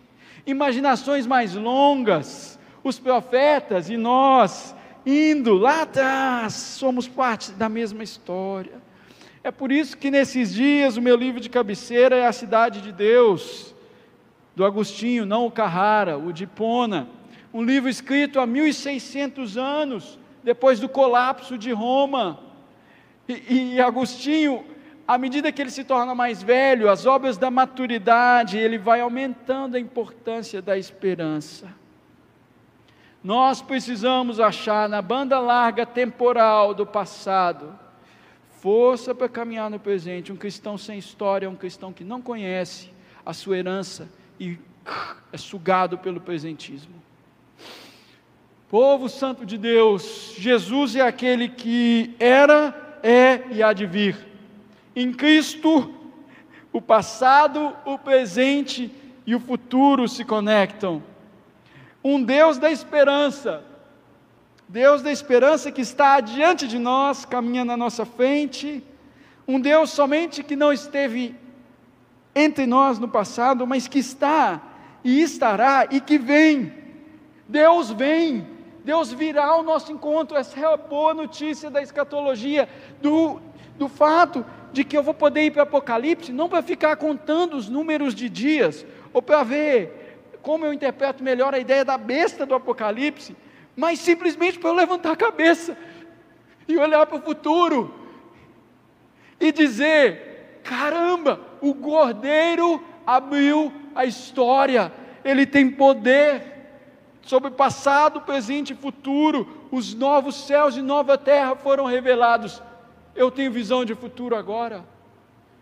imaginações 0.45 1.25
mais 1.25 1.55
longas, 1.55 2.59
os 2.83 2.99
profetas 2.99 3.89
e 3.89 3.97
nós, 3.97 4.75
indo 5.05 5.55
lá 5.55 5.81
atrás, 5.81 6.53
somos 6.53 7.07
parte 7.07 7.51
da 7.51 7.67
mesma 7.67 8.03
história. 8.03 8.83
É 9.43 9.51
por 9.51 9.71
isso 9.71 9.97
que 9.97 10.09
nesses 10.09 10.53
dias 10.53 10.97
o 10.97 11.01
meu 11.01 11.15
livro 11.15 11.39
de 11.39 11.49
cabeceira 11.49 12.15
é 12.15 12.27
A 12.27 12.33
Cidade 12.33 12.81
de 12.81 12.91
Deus, 12.91 13.75
do 14.55 14.65
Agostinho, 14.65 15.25
não 15.25 15.45
o 15.45 15.51
Carrara, 15.51 16.17
o 16.17 16.31
de 16.31 16.47
Pona, 16.47 17.07
um 17.53 17.63
livro 17.63 17.89
escrito 17.89 18.39
há 18.39 18.45
1600 18.45 19.57
anos, 19.57 20.19
depois 20.43 20.79
do 20.79 20.89
colapso 20.89 21.57
de 21.57 21.71
Roma. 21.71 22.39
E, 23.27 23.75
e 23.75 23.81
Agostinho 23.81 24.63
à 25.07 25.17
medida 25.17 25.51
que 25.51 25.61
ele 25.61 25.69
se 25.69 25.83
torna 25.83 26.15
mais 26.15 26.41
velho, 26.41 26.89
as 26.89 27.05
obras 27.05 27.37
da 27.37 27.51
maturidade, 27.51 28.57
ele 28.57 28.77
vai 28.77 29.01
aumentando 29.01 29.75
a 29.75 29.79
importância 29.79 30.61
da 30.61 30.77
esperança. 30.77 31.67
Nós 33.23 33.61
precisamos 33.61 34.39
achar 34.39 34.87
na 34.87 35.01
banda 35.01 35.39
larga 35.39 35.85
temporal 35.85 36.73
do 36.73 36.85
passado 36.85 37.79
força 38.65 39.13
para 39.13 39.29
caminhar 39.29 39.69
no 39.69 39.79
presente. 39.79 40.31
Um 40.31 40.35
cristão 40.35 40.75
sem 40.75 40.97
história 40.97 41.45
é 41.45 41.49
um 41.49 41.55
cristão 41.55 41.93
que 41.93 42.03
não 42.03 42.19
conhece 42.19 42.89
a 43.23 43.31
sua 43.31 43.59
herança 43.59 44.09
e 44.39 44.57
é 45.31 45.37
sugado 45.37 45.99
pelo 45.99 46.19
presentismo. 46.19 46.95
Povo 48.67 49.07
santo 49.07 49.45
de 49.45 49.55
Deus, 49.55 50.33
Jesus 50.39 50.95
é 50.95 51.01
aquele 51.01 51.47
que 51.47 52.15
era, 52.19 52.99
é 53.03 53.43
e 53.51 53.61
há 53.61 53.71
de 53.71 53.85
vir. 53.85 54.34
Em 54.95 55.11
Cristo, 55.11 55.93
o 56.71 56.81
passado, 56.81 57.75
o 57.85 57.97
presente 57.97 58.89
e 59.25 59.35
o 59.35 59.39
futuro 59.39 60.07
se 60.07 60.23
conectam. 60.23 61.03
Um 62.03 62.23
Deus 62.23 62.57
da 62.57 62.71
esperança, 62.71 63.63
Deus 64.69 65.01
da 65.01 65.11
esperança 65.11 65.71
que 65.71 65.81
está 65.81 66.19
diante 66.21 66.67
de 66.67 66.79
nós, 66.79 67.25
caminha 67.25 67.65
na 67.65 67.75
nossa 67.75 68.05
frente, 68.05 68.83
um 69.47 69.59
Deus 69.59 69.89
somente 69.89 70.43
que 70.43 70.55
não 70.55 70.71
esteve 70.71 71.35
entre 72.33 72.65
nós 72.65 72.97
no 72.97 73.07
passado, 73.07 73.67
mas 73.67 73.87
que 73.87 73.99
está 73.99 74.61
e 75.03 75.21
estará 75.21 75.87
e 75.91 75.99
que 75.99 76.17
vem. 76.17 76.73
Deus 77.47 77.91
vem, 77.91 78.47
Deus 78.83 79.11
virá 79.11 79.45
ao 79.45 79.63
nosso 79.63 79.91
encontro. 79.91 80.37
Essa 80.37 80.59
é 80.59 80.65
a 80.65 80.77
boa 80.77 81.13
notícia 81.13 81.69
da 81.69 81.81
escatologia, 81.81 82.67
do, 83.01 83.39
do 83.77 83.87
fato 83.87 84.45
de 84.75 84.83
que 84.83 84.97
eu 84.97 85.01
vou 85.01 85.13
poder 85.13 85.45
ir 85.45 85.51
para 85.51 85.63
Apocalipse, 85.63 86.33
não 86.33 86.49
para 86.49 86.61
ficar 86.61 86.97
contando 86.97 87.55
os 87.55 87.69
números 87.69 88.13
de 88.13 88.27
dias, 88.27 88.85
ou 89.13 89.21
para 89.21 89.41
ver 89.41 90.19
como 90.41 90.65
eu 90.65 90.73
interpreto 90.73 91.23
melhor 91.23 91.55
a 91.55 91.59
ideia 91.59 91.85
da 91.85 91.97
besta 91.97 92.45
do 92.45 92.53
Apocalipse, 92.53 93.35
mas 93.73 93.99
simplesmente 93.99 94.59
para 94.59 94.69
eu 94.69 94.73
levantar 94.73 95.13
a 95.13 95.15
cabeça 95.15 95.77
e 96.67 96.77
olhar 96.77 97.05
para 97.05 97.17
o 97.17 97.21
futuro 97.21 97.95
e 99.39 99.49
dizer: 99.53 100.59
caramba, 100.61 101.39
o 101.61 101.73
Cordeiro 101.73 102.83
abriu 103.07 103.71
a 103.95 104.03
história, 104.05 104.91
ele 105.23 105.45
tem 105.45 105.71
poder 105.71 106.53
sobre 107.21 107.49
passado, 107.49 108.21
presente 108.21 108.73
e 108.73 108.75
futuro, 108.75 109.47
os 109.71 109.93
novos 109.93 110.35
céus 110.45 110.75
e 110.75 110.81
nova 110.81 111.17
terra 111.17 111.55
foram 111.55 111.85
revelados. 111.85 112.61
Eu 113.15 113.31
tenho 113.31 113.51
visão 113.51 113.85
de 113.85 113.95
futuro 113.95 114.35
agora. 114.35 114.85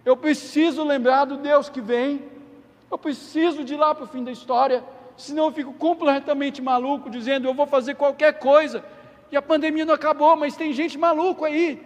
Eu 0.03 0.17
preciso 0.17 0.83
lembrar 0.83 1.25
do 1.25 1.37
Deus 1.37 1.69
que 1.69 1.79
vem. 1.79 2.23
Eu 2.89 2.97
preciso 2.97 3.63
de 3.63 3.75
ir 3.75 3.77
lá 3.77 3.93
para 3.93 4.05
o 4.05 4.07
fim 4.07 4.23
da 4.23 4.31
história 4.31 4.83
senão 5.17 5.45
eu 5.45 5.51
fico 5.51 5.73
completamente 5.73 6.61
maluco, 6.61 7.09
dizendo 7.09 7.47
eu 7.47 7.53
vou 7.53 7.67
fazer 7.67 7.95
qualquer 7.95 8.39
coisa, 8.39 8.83
e 9.31 9.37
a 9.37 9.41
pandemia 9.41 9.85
não 9.85 9.93
acabou, 9.93 10.35
mas 10.35 10.55
tem 10.55 10.73
gente 10.73 10.97
maluco 10.97 11.45
aí, 11.45 11.81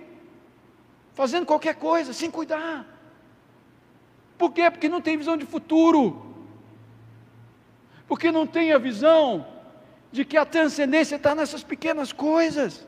fazendo 1.14 1.46
qualquer 1.46 1.76
coisa, 1.76 2.14
sem 2.14 2.30
cuidar. 2.30 2.86
Por 4.38 4.52
quê? 4.52 4.70
Porque 4.70 4.90
não 4.90 5.02
tem 5.02 5.18
visão 5.18 5.36
de 5.36 5.46
futuro, 5.46 6.36
porque 8.08 8.32
não 8.32 8.46
tem 8.46 8.72
a 8.72 8.78
visão 8.78 9.46
de 10.12 10.24
que 10.24 10.38
a 10.38 10.46
transcendência 10.46 11.16
está 11.16 11.36
nessas 11.36 11.64
pequenas 11.64 12.14
coisas, 12.14 12.87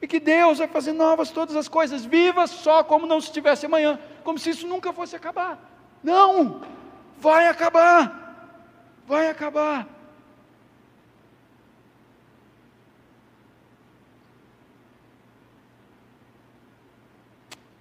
e 0.00 0.06
que 0.06 0.20
Deus 0.20 0.58
vai 0.58 0.68
fazer 0.68 0.92
novas 0.92 1.30
todas 1.30 1.56
as 1.56 1.68
coisas, 1.68 2.04
viva 2.04 2.46
só 2.46 2.82
como 2.82 3.06
não 3.06 3.20
se 3.20 3.32
tivesse 3.32 3.66
amanhã, 3.66 3.98
como 4.24 4.38
se 4.38 4.50
isso 4.50 4.66
nunca 4.66 4.92
fosse 4.92 5.14
acabar. 5.14 5.58
Não, 6.02 6.62
vai 7.18 7.48
acabar 7.48 8.20
vai 9.10 9.28
acabar. 9.28 9.88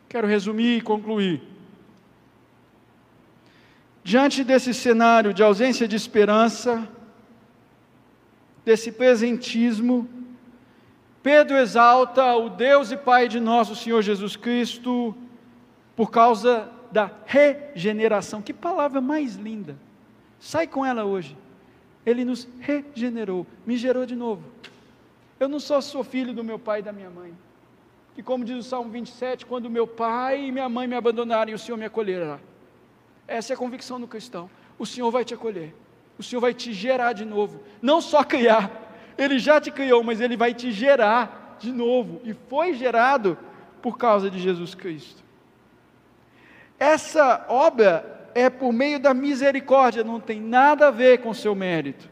Quero 0.09 0.27
resumir 0.27 0.77
e 0.77 0.81
concluir. 0.81 1.43
Diante 4.03 4.43
desse 4.43 4.73
cenário 4.73 5.31
de 5.35 5.43
ausência 5.43 5.87
de 5.87 5.95
esperança, 5.95 6.89
desse 8.65 8.91
presentismo, 8.91 10.09
Pedro 11.21 11.57
exalta 11.57 12.35
o 12.35 12.49
Deus 12.49 12.91
e 12.91 12.97
Pai 12.97 13.27
de 13.27 13.39
nosso 13.39 13.75
Senhor 13.75 14.01
Jesus 14.01 14.35
Cristo 14.35 15.15
por 15.95 16.09
causa 16.09 16.69
da 16.91 17.11
regeneração. 17.25 18.41
Que 18.41 18.53
palavra 18.53 19.01
mais 19.01 19.35
linda! 19.35 19.75
Sai 20.39 20.65
com 20.65 20.85
ela 20.85 21.03
hoje. 21.03 21.37
Ele 22.05 22.23
nos 22.23 22.47
regenerou, 22.59 23.45
me 23.65 23.75
gerou 23.75 24.05
de 24.05 24.15
novo. 24.15 24.43
Eu 25.39 25.49
não 25.49 25.59
só 25.59 25.81
sou 25.81 26.03
filho 26.03 26.33
do 26.33 26.43
meu 26.43 26.57
pai 26.57 26.79
e 26.79 26.83
da 26.83 26.93
minha 26.93 27.09
mãe. 27.09 27.33
Que 28.15 28.23
como 28.23 28.43
diz 28.45 28.57
o 28.57 28.63
Salmo 28.63 28.89
27, 28.89 29.45
quando 29.45 29.69
meu 29.69 29.85
pai 29.85 30.45
e 30.45 30.51
minha 30.51 30.67
mãe 30.67 30.87
me 30.87 30.95
abandonarem, 30.95 31.53
o 31.53 31.59
Senhor 31.59 31.77
me 31.77 31.85
acolherá. 31.85 32.39
Essa 33.27 33.53
é 33.53 33.55
a 33.55 33.57
convicção 33.57 33.99
do 33.99 34.07
cristão. 34.07 34.49
O 34.77 34.85
Senhor 34.85 35.11
vai 35.11 35.23
te 35.23 35.33
acolher. 35.33 35.75
O 36.17 36.23
Senhor 36.23 36.41
vai 36.41 36.53
te 36.53 36.73
gerar 36.73 37.13
de 37.13 37.25
novo. 37.25 37.61
Não 37.81 38.01
só 38.01 38.23
criar. 38.23 38.88
Ele 39.19 39.37
já 39.37 39.59
te 39.59 39.69
criou, 39.69 40.01
mas 40.01 40.21
ele 40.21 40.37
vai 40.37 40.53
te 40.53 40.71
gerar 40.71 41.57
de 41.59 41.73
novo. 41.73 42.21
E 42.23 42.33
foi 42.33 42.73
gerado 42.73 43.37
por 43.81 43.97
causa 43.97 44.31
de 44.31 44.39
Jesus 44.39 44.73
Cristo. 44.73 45.21
Essa 46.79 47.45
obra 47.49 48.31
é 48.33 48.49
por 48.49 48.71
meio 48.71 48.97
da 48.97 49.13
misericórdia, 49.13 50.05
não 50.05 50.21
tem 50.21 50.39
nada 50.39 50.87
a 50.87 50.91
ver 50.91 51.19
com 51.19 51.31
o 51.31 51.35
seu 51.35 51.53
mérito. 51.53 52.09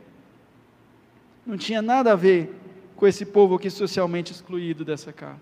Não 1.45 1.57
tinha 1.57 1.81
nada 1.81 2.11
a 2.11 2.15
ver 2.15 2.53
com 2.97 3.07
esse 3.07 3.25
povo 3.25 3.55
aqui 3.55 3.69
socialmente 3.69 4.33
excluído 4.33 4.83
dessa 4.83 5.13
carta. 5.13 5.39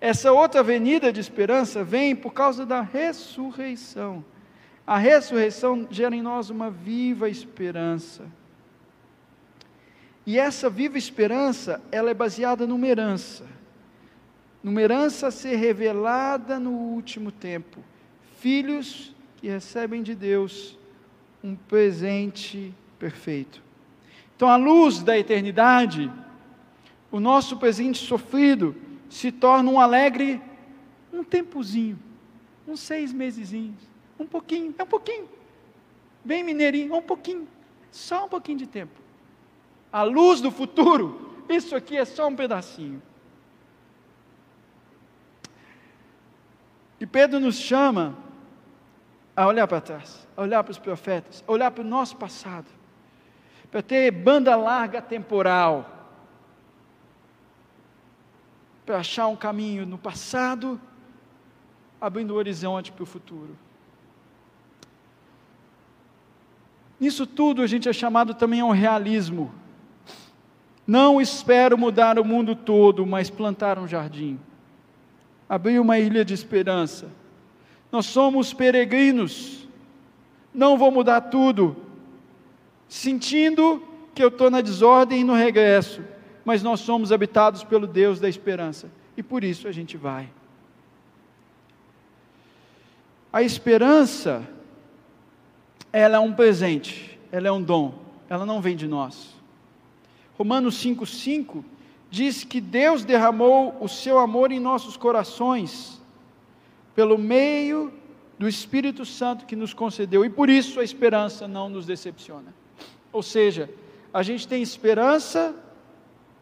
Essa 0.00 0.32
outra 0.32 0.60
avenida 0.60 1.12
de 1.12 1.20
esperança 1.20 1.84
vem 1.84 2.16
por 2.16 2.32
causa 2.32 2.66
da 2.66 2.80
ressurreição. 2.80 4.24
A 4.84 4.98
ressurreição 4.98 5.86
gera 5.88 6.16
em 6.16 6.22
nós 6.22 6.50
uma 6.50 6.70
viva 6.70 7.28
esperança. 7.28 8.24
E 10.28 10.38
essa 10.38 10.68
viva 10.68 10.98
esperança, 10.98 11.80
ela 11.90 12.10
é 12.10 12.14
baseada 12.14 12.66
numa 12.66 12.86
herança. 12.86 13.46
Numa 14.62 14.82
herança 14.82 15.28
a 15.28 15.30
ser 15.30 15.56
revelada 15.56 16.60
no 16.60 16.70
último 16.70 17.32
tempo. 17.32 17.82
Filhos 18.38 19.16
que 19.38 19.48
recebem 19.48 20.02
de 20.02 20.14
Deus 20.14 20.78
um 21.42 21.56
presente 21.56 22.74
perfeito. 22.98 23.62
Então, 24.36 24.50
à 24.50 24.56
luz 24.56 25.02
da 25.02 25.18
eternidade, 25.18 26.12
o 27.10 27.18
nosso 27.18 27.56
presente 27.56 27.96
sofrido 27.96 28.76
se 29.08 29.32
torna 29.32 29.70
um 29.70 29.80
alegre, 29.80 30.42
um 31.10 31.24
tempozinho, 31.24 31.98
uns 32.66 32.80
seis 32.80 33.14
mesezinhos, 33.14 33.80
um 34.20 34.26
pouquinho, 34.26 34.74
é 34.76 34.82
um 34.82 34.86
pouquinho, 34.86 35.26
bem 36.22 36.44
mineirinho, 36.44 36.94
um 36.94 37.00
pouquinho, 37.00 37.48
só 37.90 38.26
um 38.26 38.28
pouquinho 38.28 38.58
de 38.58 38.66
tempo. 38.66 39.07
À 39.98 40.04
luz 40.04 40.40
do 40.40 40.52
futuro, 40.52 41.42
isso 41.48 41.74
aqui 41.74 41.96
é 41.96 42.04
só 42.04 42.28
um 42.28 42.36
pedacinho. 42.36 43.02
E 47.00 47.04
Pedro 47.04 47.40
nos 47.40 47.56
chama 47.56 48.16
a 49.34 49.44
olhar 49.44 49.66
para 49.66 49.80
trás, 49.80 50.28
a 50.36 50.42
olhar 50.42 50.62
para 50.62 50.70
os 50.70 50.78
profetas, 50.78 51.42
a 51.44 51.50
olhar 51.50 51.72
para 51.72 51.82
o 51.82 51.84
nosso 51.84 52.16
passado, 52.16 52.68
para 53.72 53.82
ter 53.82 54.12
banda 54.12 54.54
larga 54.54 55.02
temporal, 55.02 56.06
para 58.86 58.98
achar 58.98 59.26
um 59.26 59.34
caminho 59.34 59.84
no 59.84 59.98
passado, 59.98 60.80
abrindo 62.00 62.34
o 62.34 62.36
horizonte 62.36 62.92
para 62.92 63.02
o 63.02 63.06
futuro. 63.06 63.58
Nisso 67.00 67.26
tudo 67.26 67.62
a 67.62 67.66
gente 67.66 67.88
é 67.88 67.92
chamado 67.92 68.32
também 68.32 68.60
ao 68.60 68.70
realismo. 68.70 69.52
Não 70.88 71.20
espero 71.20 71.78
mudar 71.78 72.18
o 72.18 72.24
mundo 72.24 72.56
todo, 72.56 73.06
mas 73.06 73.30
plantar 73.30 73.78
um 73.78 73.86
jardim. 73.86 74.40
Abrir 75.48 75.78
uma 75.78 76.00
ilha 76.00 76.24
de 76.24 76.34
esperança 76.34 77.08
nós 77.90 78.06
somos 78.06 78.52
peregrinos. 78.52 79.66
Não 80.52 80.76
vou 80.76 80.90
mudar 80.90 81.22
tudo, 81.22 81.76
sentindo 82.88 83.82
que 84.14 84.22
eu 84.22 84.28
estou 84.28 84.50
na 84.50 84.60
desordem 84.60 85.20
e 85.20 85.24
no 85.24 85.34
regresso, 85.34 86.02
mas 86.44 86.62
nós 86.62 86.80
somos 86.80 87.12
habitados 87.12 87.62
pelo 87.62 87.86
Deus 87.86 88.18
da 88.18 88.28
esperança 88.28 88.90
e 89.16 89.22
por 89.22 89.44
isso 89.44 89.68
a 89.68 89.72
gente 89.72 89.96
vai. 89.96 90.28
A 93.32 93.42
esperança, 93.42 94.42
ela 95.92 96.16
é 96.16 96.20
um 96.20 96.32
presente, 96.32 97.18
ela 97.30 97.46
é 97.46 97.52
um 97.52 97.62
dom, 97.62 97.94
ela 98.28 98.44
não 98.44 98.60
vem 98.60 98.74
de 98.74 98.88
nós. 98.88 99.37
Romanos 100.38 100.82
5,5 100.82 101.64
diz 102.08 102.44
que 102.44 102.60
Deus 102.60 103.04
derramou 103.04 103.76
o 103.80 103.88
seu 103.88 104.18
amor 104.18 104.52
em 104.52 104.60
nossos 104.60 104.96
corações 104.96 106.00
pelo 106.94 107.18
meio 107.18 107.92
do 108.38 108.48
Espírito 108.48 109.04
Santo 109.04 109.44
que 109.44 109.56
nos 109.56 109.74
concedeu, 109.74 110.24
e 110.24 110.30
por 110.30 110.48
isso 110.48 110.78
a 110.78 110.84
esperança 110.84 111.48
não 111.48 111.68
nos 111.68 111.84
decepciona. 111.84 112.54
Ou 113.12 113.22
seja, 113.22 113.68
A 114.12 114.22
gente 114.22 114.48
tem 114.48 114.62
esperança 114.62 115.54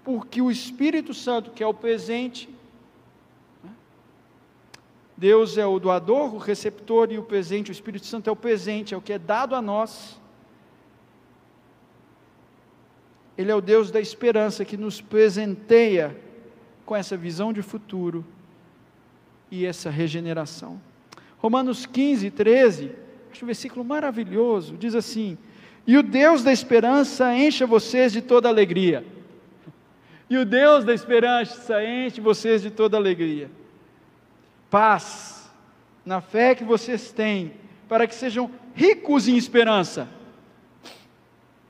porque 0.05 0.41
o 0.41 0.51
Espírito 0.51 1.13
Santo, 1.13 1.51
que 1.51 1.63
é 1.63 1.67
o 1.67 1.75
presente, 1.75 2.49
né? 3.63 3.71
Deus 5.17 5.59
é 5.59 5.67
o 5.67 5.79
doador, 5.81 6.35
o 6.35 6.39
receptor 6.39 7.11
e 7.11 7.19
o 7.19 7.25
presente, 7.25 7.71
o 7.71 7.73
Espírito 7.73 8.07
Santo 8.07 8.29
é 8.31 8.33
o 8.33 8.37
presente, 8.37 8.95
é 8.95 8.97
o 8.97 9.01
que 9.01 9.13
é 9.13 9.19
dado 9.19 9.55
a 9.55 9.63
nós. 9.63 10.21
Ele 13.37 13.51
é 13.51 13.55
o 13.55 13.61
Deus 13.61 13.91
da 13.91 14.01
esperança 14.01 14.65
que 14.65 14.77
nos 14.77 15.01
presenteia 15.01 16.17
com 16.85 16.97
essa 16.97 17.17
visão 17.17 17.53
de 17.53 17.63
futuro 17.63 18.25
e 19.51 19.67
essa 19.67 19.91
regeneração. 19.91 20.81
Romanos 21.39 21.85
15, 21.85 22.31
13, 22.31 22.93
acho 23.31 23.45
um 23.45 23.47
versículo 23.47 23.85
maravilhoso, 23.85 24.77
diz 24.77 24.95
assim: 24.95 25.37
E 25.87 25.97
o 25.99 26.03
Deus 26.03 26.43
da 26.43 26.53
esperança 26.53 27.37
encha 27.37 27.67
vocês 27.67 28.13
de 28.13 28.23
toda 28.23 28.49
alegria. 28.49 29.05
E 30.29 30.37
o 30.39 30.45
Deus 30.45 30.85
da 30.85 30.93
esperança 30.93 31.85
enche 31.85 32.21
vocês 32.21 32.63
de 32.63 32.71
toda 32.71 32.97
alegria. 32.97 33.49
Paz, 34.69 35.49
na 36.05 36.21
fé 36.21 36.55
que 36.55 36.65
vocês 36.65 37.13
têm, 37.13 37.53
para 37.89 38.07
que 38.07 38.15
sejam 38.15 38.51
ricos 38.75 39.29
em 39.29 39.37
esperança. 39.37 40.09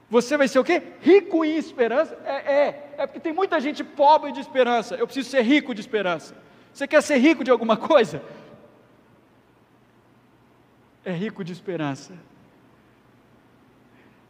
Você 0.09 0.37
vai 0.37 0.47
ser 0.47 0.59
o 0.59 0.65
quê? 0.65 0.83
Rico 1.01 1.45
em 1.45 1.57
esperança? 1.57 2.17
É, 2.25 2.53
é, 2.53 2.95
é 2.99 3.07
porque 3.07 3.19
tem 3.19 3.33
muita 3.33 3.61
gente 3.61 3.83
pobre 3.83 4.31
de 4.31 4.41
esperança. 4.41 4.95
Eu 4.95 5.07
preciso 5.07 5.29
ser 5.29 5.43
rico 5.43 5.75
de 5.75 5.81
esperança. 5.81 6.37
Você 6.73 6.87
quer 6.87 7.03
ser 7.03 7.19
rico 7.19 7.43
de 7.43 7.51
alguma 7.51 7.77
coisa? 7.77 8.23
É 11.05 11.11
rico 11.11 11.43
de 11.43 11.53
esperança. 11.53 12.15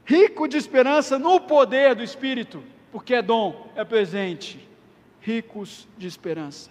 Rico 0.05 0.47
de 0.47 0.57
esperança 0.57 1.19
no 1.19 1.41
poder 1.41 1.95
do 1.95 2.03
Espírito, 2.03 2.63
porque 2.93 3.15
é 3.15 3.21
dom, 3.21 3.71
é 3.75 3.85
presente. 3.85 4.67
Ricos 5.21 5.89
de 5.99 6.07
esperança. 6.07 6.71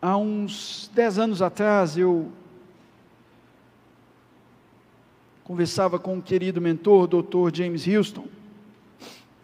Há 0.00 0.16
uns 0.16 0.90
dez 0.92 1.16
anos 1.16 1.40
atrás 1.40 1.96
eu 1.96 2.32
conversava 5.52 5.98
com 5.98 6.14
um 6.14 6.20
querido 6.22 6.62
mentor, 6.62 7.02
o 7.02 7.22
Dr. 7.22 7.54
James 7.54 7.86
Houston, 7.86 8.26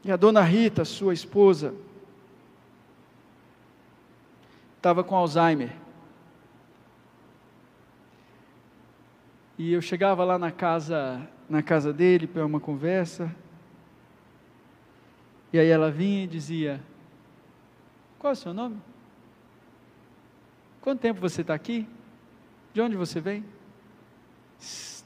e 0.03 0.11
a 0.11 0.17
dona 0.17 0.41
Rita, 0.41 0.83
sua 0.83 1.13
esposa, 1.13 1.75
estava 4.79 5.05
com 5.05 5.15
Alzheimer. 5.15 5.71
E 9.59 9.71
eu 9.71 9.83
chegava 9.83 10.25
lá 10.25 10.39
na 10.39 10.51
casa, 10.51 11.29
na 11.47 11.63
casa 11.63 11.93
dele 11.93 12.27
para 12.27 12.47
uma 12.47 12.59
conversa. 12.59 13.31
E 15.53 15.59
aí 15.59 15.69
ela 15.69 15.91
vinha 15.91 16.25
e 16.25 16.27
dizia: 16.27 16.81
Qual 18.19 18.31
é 18.31 18.33
o 18.33 18.37
seu 18.37 18.55
nome? 18.55 18.81
Quanto 20.81 21.01
tempo 21.01 21.21
você 21.21 21.43
está 21.43 21.53
aqui? 21.53 21.87
De 22.73 22.81
onde 22.81 22.97
você 22.97 23.21
vem? 23.21 23.45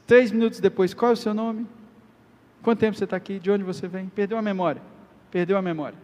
Três 0.05 0.31
minutos 0.31 0.59
depois, 0.59 0.93
qual 0.93 1.11
é 1.11 1.13
o 1.13 1.17
seu 1.17 1.33
nome? 1.33 1.65
Quanto 2.61 2.79
tempo 2.79 2.97
você 2.97 3.03
está 3.03 3.15
aqui? 3.15 3.39
De 3.39 3.49
onde 3.49 3.63
você 3.63 3.87
vem? 3.87 4.07
Perdeu 4.07 4.37
a 4.37 4.41
memória. 4.41 4.81
Perdeu 5.31 5.57
a 5.57 5.61
memória. 5.61 5.97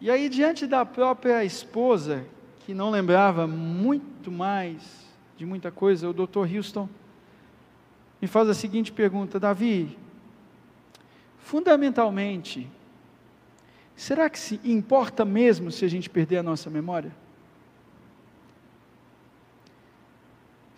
E 0.00 0.10
aí, 0.10 0.28
diante 0.28 0.66
da 0.66 0.84
própria 0.84 1.44
esposa, 1.44 2.26
que 2.60 2.74
não 2.74 2.90
lembrava 2.90 3.46
muito 3.46 4.30
mais 4.32 5.06
de 5.36 5.46
muita 5.46 5.70
coisa, 5.70 6.08
o 6.08 6.12
Dr. 6.12 6.56
Houston 6.56 6.88
me 8.20 8.28
faz 8.28 8.48
a 8.48 8.54
seguinte 8.54 8.92
pergunta: 8.92 9.38
Davi, 9.38 9.96
fundamentalmente, 11.38 12.68
será 13.94 14.28
que 14.28 14.38
se 14.38 14.60
importa 14.64 15.24
mesmo 15.24 15.70
se 15.70 15.84
a 15.84 15.88
gente 15.88 16.10
perder 16.10 16.38
a 16.38 16.42
nossa 16.42 16.68
memória? 16.68 17.12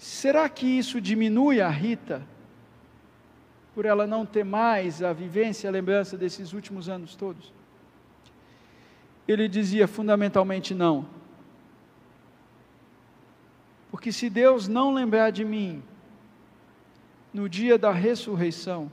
Será 0.04 0.50
que 0.50 0.66
isso 0.66 1.00
diminui 1.00 1.62
a 1.62 1.68
Rita? 1.70 2.22
Por 3.74 3.86
ela 3.86 4.06
não 4.06 4.26
ter 4.26 4.44
mais 4.44 5.02
a 5.02 5.14
vivência, 5.14 5.66
a 5.66 5.72
lembrança 5.72 6.14
desses 6.14 6.52
últimos 6.52 6.90
anos 6.90 7.16
todos? 7.16 7.50
Ele 9.26 9.48
dizia 9.48 9.88
fundamentalmente 9.88 10.74
não. 10.74 11.08
Porque 13.90 14.12
se 14.12 14.28
Deus 14.28 14.68
não 14.68 14.92
lembrar 14.92 15.30
de 15.30 15.42
mim 15.42 15.82
no 17.32 17.48
dia 17.48 17.78
da 17.78 17.90
ressurreição, 17.90 18.92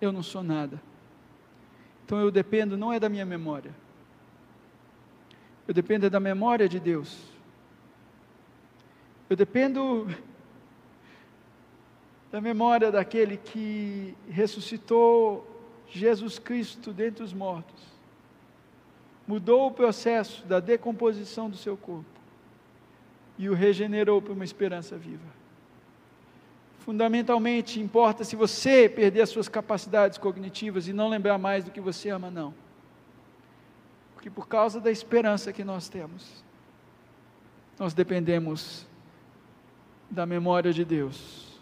eu 0.00 0.12
não 0.12 0.22
sou 0.22 0.44
nada. 0.44 0.80
Então 2.04 2.20
eu 2.20 2.30
dependo 2.30 2.76
não 2.76 2.92
é 2.92 3.00
da 3.00 3.08
minha 3.08 3.26
memória. 3.26 3.74
Eu 5.66 5.74
dependo 5.74 6.06
é 6.06 6.08
da 6.08 6.20
memória 6.20 6.68
de 6.68 6.78
Deus. 6.78 7.36
Eu 9.28 9.36
dependo 9.36 10.08
da 12.32 12.40
memória 12.40 12.90
daquele 12.90 13.36
que 13.36 14.14
ressuscitou 14.30 15.46
Jesus 15.90 16.38
Cristo 16.38 16.92
dentre 16.92 17.22
os 17.22 17.32
mortos, 17.32 17.82
mudou 19.26 19.66
o 19.66 19.70
processo 19.70 20.46
da 20.46 20.60
decomposição 20.60 21.50
do 21.50 21.56
seu 21.56 21.76
corpo 21.76 22.18
e 23.38 23.48
o 23.48 23.54
regenerou 23.54 24.20
para 24.22 24.32
uma 24.32 24.44
esperança 24.44 24.96
viva. 24.96 25.38
Fundamentalmente, 26.78 27.78
importa 27.78 28.24
se 28.24 28.34
você 28.34 28.88
perder 28.88 29.20
as 29.20 29.28
suas 29.28 29.46
capacidades 29.46 30.16
cognitivas 30.16 30.88
e 30.88 30.92
não 30.94 31.08
lembrar 31.08 31.36
mais 31.36 31.64
do 31.64 31.70
que 31.70 31.82
você 31.82 32.08
ama, 32.08 32.30
não. 32.30 32.54
Porque 34.14 34.30
por 34.30 34.48
causa 34.48 34.80
da 34.80 34.90
esperança 34.90 35.52
que 35.52 35.62
nós 35.62 35.88
temos, 35.88 36.42
nós 37.78 37.92
dependemos 37.92 38.87
da 40.10 40.24
memória 40.26 40.72
de 40.72 40.84
Deus, 40.84 41.60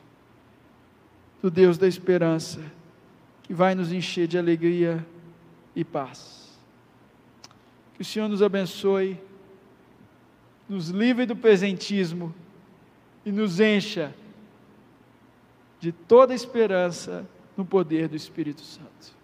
do 1.43 1.51
Deus 1.51 1.79
da 1.79 1.87
esperança, 1.87 2.61
que 3.43 3.55
vai 3.55 3.75
nos 3.75 3.93
encher 3.93 4.27
de 4.27 4.39
alegria 4.39 5.05
e 5.75 5.85
paz. 5.85 6.59
Que 7.95 8.03
o 8.03 8.05
Senhor 8.05 8.29
nos 8.29 8.43
abençoe, 8.43 9.21
nos 10.69 10.89
livre 10.89 11.27
do 11.27 11.37
presentismo 11.37 12.35
e 13.25 13.33
nos 13.33 13.61
encha 13.61 14.15
de 15.81 15.93
toda 15.93 16.35
esperança 16.35 17.27
no 17.57 17.65
poder 17.65 18.09
do 18.09 18.17
Espírito 18.17 18.63
Santo. 18.63 19.15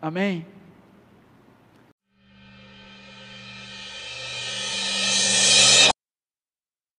Amém? 0.00 0.46